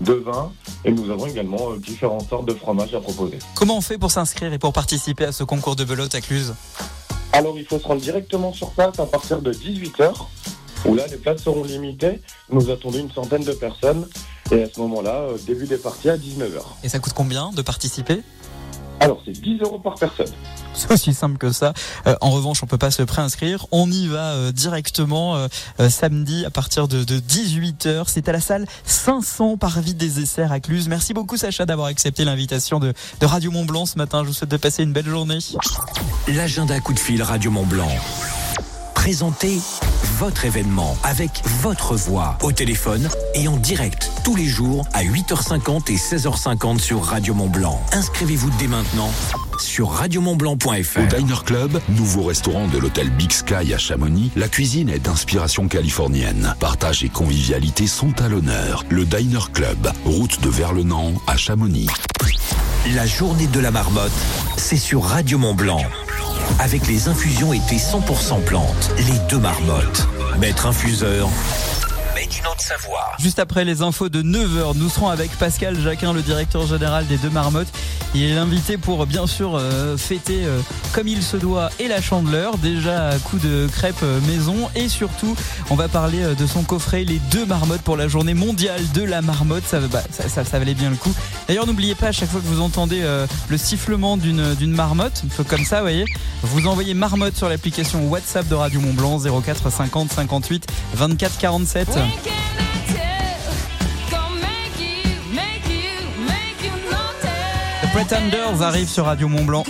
[0.00, 0.50] de vin.
[0.84, 3.38] Et nous avons également différentes sortes de fromages à proposer.
[3.54, 6.54] Comment on fait pour s'inscrire et pour participer à ce concours de belote à Cluse?
[7.32, 10.12] Alors, il faut se rendre directement sur place à partir de 18h,
[10.84, 12.20] où là, les places seront limitées.
[12.50, 14.06] Nous attendons une centaine de personnes.
[14.50, 16.60] Et à ce moment-là, euh, début des parties à 19h.
[16.84, 18.20] Et ça coûte combien de participer?
[19.00, 20.32] Alors, c'est 10 euros par personne.
[20.74, 21.72] C'est aussi simple que ça.
[22.06, 23.66] Euh, en revanche, on peut pas se préinscrire.
[23.72, 25.48] On y va euh, directement euh,
[25.88, 28.04] samedi à partir de, de 18h.
[28.06, 30.88] C'est à la salle 500 Parvis des Essers à Cluse.
[30.88, 34.22] Merci beaucoup Sacha d'avoir accepté l'invitation de, de Radio Mont Blanc ce matin.
[34.22, 35.38] Je vous souhaite de passer une belle journée.
[36.28, 37.90] L'agenda coup de fil Radio Mont Blanc.
[38.94, 39.58] Présentez
[40.18, 45.90] votre événement avec votre voix au téléphone et en direct tous les jours à 8h50
[45.90, 47.82] et 16h50 sur Radio Mont Blanc.
[47.92, 49.10] Inscrivez-vous dès maintenant
[49.62, 51.00] sur radiomontblanc.fr.
[51.00, 55.68] Au Diner Club, nouveau restaurant de l'hôtel Big Sky à Chamonix, la cuisine est d'inspiration
[55.68, 56.54] californienne.
[56.60, 58.84] Partage et convivialité sont à l'honneur.
[58.90, 61.86] Le Diner Club, route de Verlenan à Chamonix.
[62.94, 64.10] La journée de la marmotte,
[64.56, 65.82] c'est sur Radio Mont Blanc.
[66.58, 70.08] Avec les infusions été 100% plantes, les deux marmottes.
[70.40, 71.28] Maître infuseur,
[73.18, 77.16] Juste après les infos de 9h, nous serons avec Pascal Jacquin, le directeur général des
[77.18, 77.68] Deux Marmottes.
[78.14, 80.60] Il est l'invité pour bien sûr euh, fêter euh,
[80.92, 84.68] comme il se doit et la chandeleur, déjà à coup de crêpes euh, maison.
[84.74, 85.34] Et surtout,
[85.70, 89.02] on va parler euh, de son coffret Les Deux Marmottes pour la journée mondiale de
[89.02, 89.64] la marmotte.
[89.66, 91.12] Ça, bah, ça, ça- ça valait bien le coup.
[91.48, 95.22] D'ailleurs, n'oubliez pas à chaque fois que vous entendez euh, le sifflement d'une d'une marmotte,
[95.24, 96.04] un peu comme ça, vous voyez,
[96.42, 101.88] vous envoyez marmotte sur l'application WhatsApp de Radio Mont Blanc 04 50 58 24 47.
[101.88, 102.21] The
[107.92, 109.64] Pretenders arrive sur Radio Mont Blanc.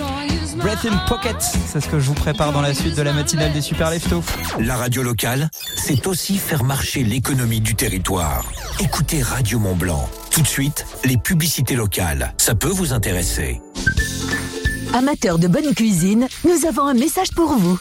[0.56, 3.52] Breath in Pocket, c'est ce que je vous prépare dans la suite de la matinale
[3.52, 4.22] des Super Leftos.
[4.60, 8.44] La radio locale, c'est aussi faire marcher l'économie du territoire.
[8.80, 10.08] Écoutez Radio Mont Blanc.
[10.30, 12.32] Tout de suite, les publicités locales.
[12.36, 13.60] Ça peut vous intéresser.
[14.94, 17.78] Amateurs de bonne cuisine, nous avons un message pour vous.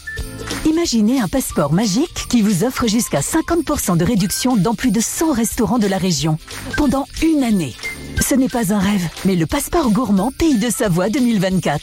[0.66, 5.34] Imaginez un passeport magique qui vous offre jusqu'à 50% de réduction dans plus de 100
[5.34, 6.38] restaurants de la région
[6.78, 7.76] pendant une année.
[8.20, 11.82] Ce n'est pas un rêve, mais le passeport gourmand Pays de Savoie 2024.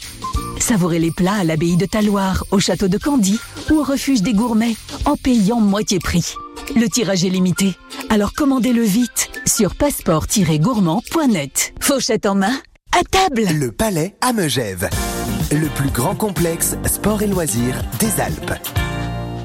[0.59, 3.39] Savourez les plats à l'abbaye de Taloir, au château de Candy
[3.69, 6.33] ou au refuge des gourmets en payant moitié prix.
[6.75, 7.75] Le tirage est limité,
[8.09, 11.73] alors commandez-le vite sur passeport-gourmand.net.
[11.79, 12.53] Fauchette en main,
[12.97, 14.89] à table Le Palais à Megève.
[15.51, 18.53] Le plus grand complexe sport et loisirs des Alpes.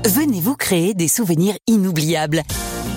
[0.07, 2.43] Venez vous créer des souvenirs inoubliables.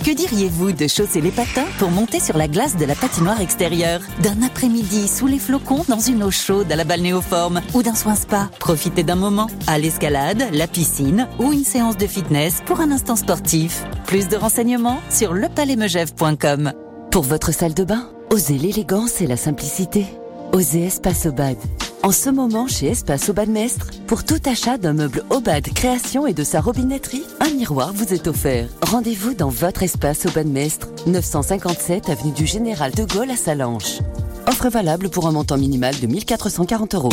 [0.04, 4.02] Que diriez-vous de chausser les patins pour monter sur la glace de la patinoire extérieure?
[4.24, 8.16] D'un après-midi sous les flocons dans une eau chaude à la balnéoforme Ou d'un soin
[8.16, 12.92] spa Profitez d'un moment à l'escalade, la piscine ou une séance de fitness pour un
[12.92, 13.86] instant sportif.
[14.06, 16.74] Plus de renseignements sur lepalaismegève.com.
[17.12, 20.06] Pour votre salle de bain, osez l'élégance et la simplicité.
[20.52, 21.58] Osez Espace Obad.
[22.04, 26.34] En ce moment, chez Espace Obad Mestre, pour tout achat d'un meuble Obad Création et
[26.34, 28.70] de sa robinetterie, un miroir vous est offert.
[28.82, 34.00] Rendez-vous dans votre Espace Obad Mestre, 957 avenue du Général de Gaulle à Salanches.
[34.48, 37.10] Offre valable pour un montant minimal de 1440 euros.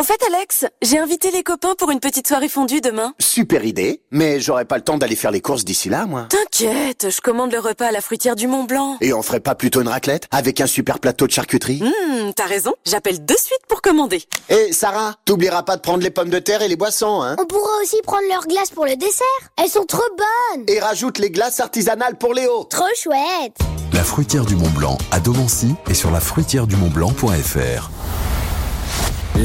[0.00, 3.12] Au fait, Alex, j'ai invité les copains pour une petite soirée fondue demain.
[3.18, 6.26] Super idée, mais j'aurais pas le temps d'aller faire les courses d'ici là, moi.
[6.30, 8.96] T'inquiète, je commande le repas à la fruitière du Mont Blanc.
[9.02, 11.82] Et on ferait pas plutôt une raclette avec un super plateau de charcuterie?
[11.82, 14.22] Hum, t'as raison, j'appelle de suite pour commander.
[14.48, 17.44] Et Sarah, t'oublieras pas de prendre les pommes de terre et les boissons, hein On
[17.44, 19.26] pourra aussi prendre leurs glaces pour le dessert.
[19.62, 20.64] Elles sont trop bonnes.
[20.66, 22.64] Et rajoute les glaces artisanales pour Léo.
[22.70, 23.58] Trop chouette.
[23.92, 27.90] La fruitière du Mont Blanc à Domancy et sur la fruitière du Mont Blanc.fr.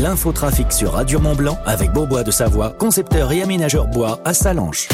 [0.02, 4.90] L'infotrafic sur Radio Mont Blanc avec Beaubois de Savoie, concepteur et aménageur bois à Salanches.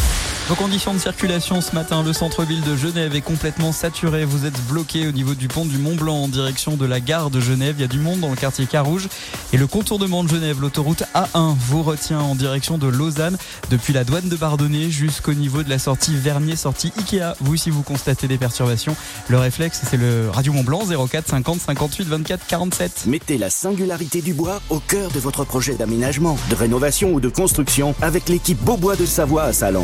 [0.51, 4.25] Vos conditions de circulation ce matin, le centre-ville de Genève est complètement saturé.
[4.25, 7.29] Vous êtes bloqué au niveau du pont du Mont Blanc en direction de la gare
[7.29, 7.75] de Genève.
[7.77, 9.07] Il y a du monde dans le quartier Carouge.
[9.53, 13.37] Et le contournement de Genève, l'autoroute A1, vous retient en direction de Lausanne
[13.69, 17.33] depuis la douane de Bardonnay jusqu'au niveau de la sortie Vernier, sortie Ikea.
[17.39, 18.97] Vous, si vous constatez des perturbations,
[19.29, 23.03] le réflexe, c'est le Radio Mont Blanc 04 50 58 24 47.
[23.07, 27.29] Mettez la singularité du bois au cœur de votre projet d'aménagement, de rénovation ou de
[27.29, 29.79] construction avec l'équipe Beaubois de Savoie à Salanches.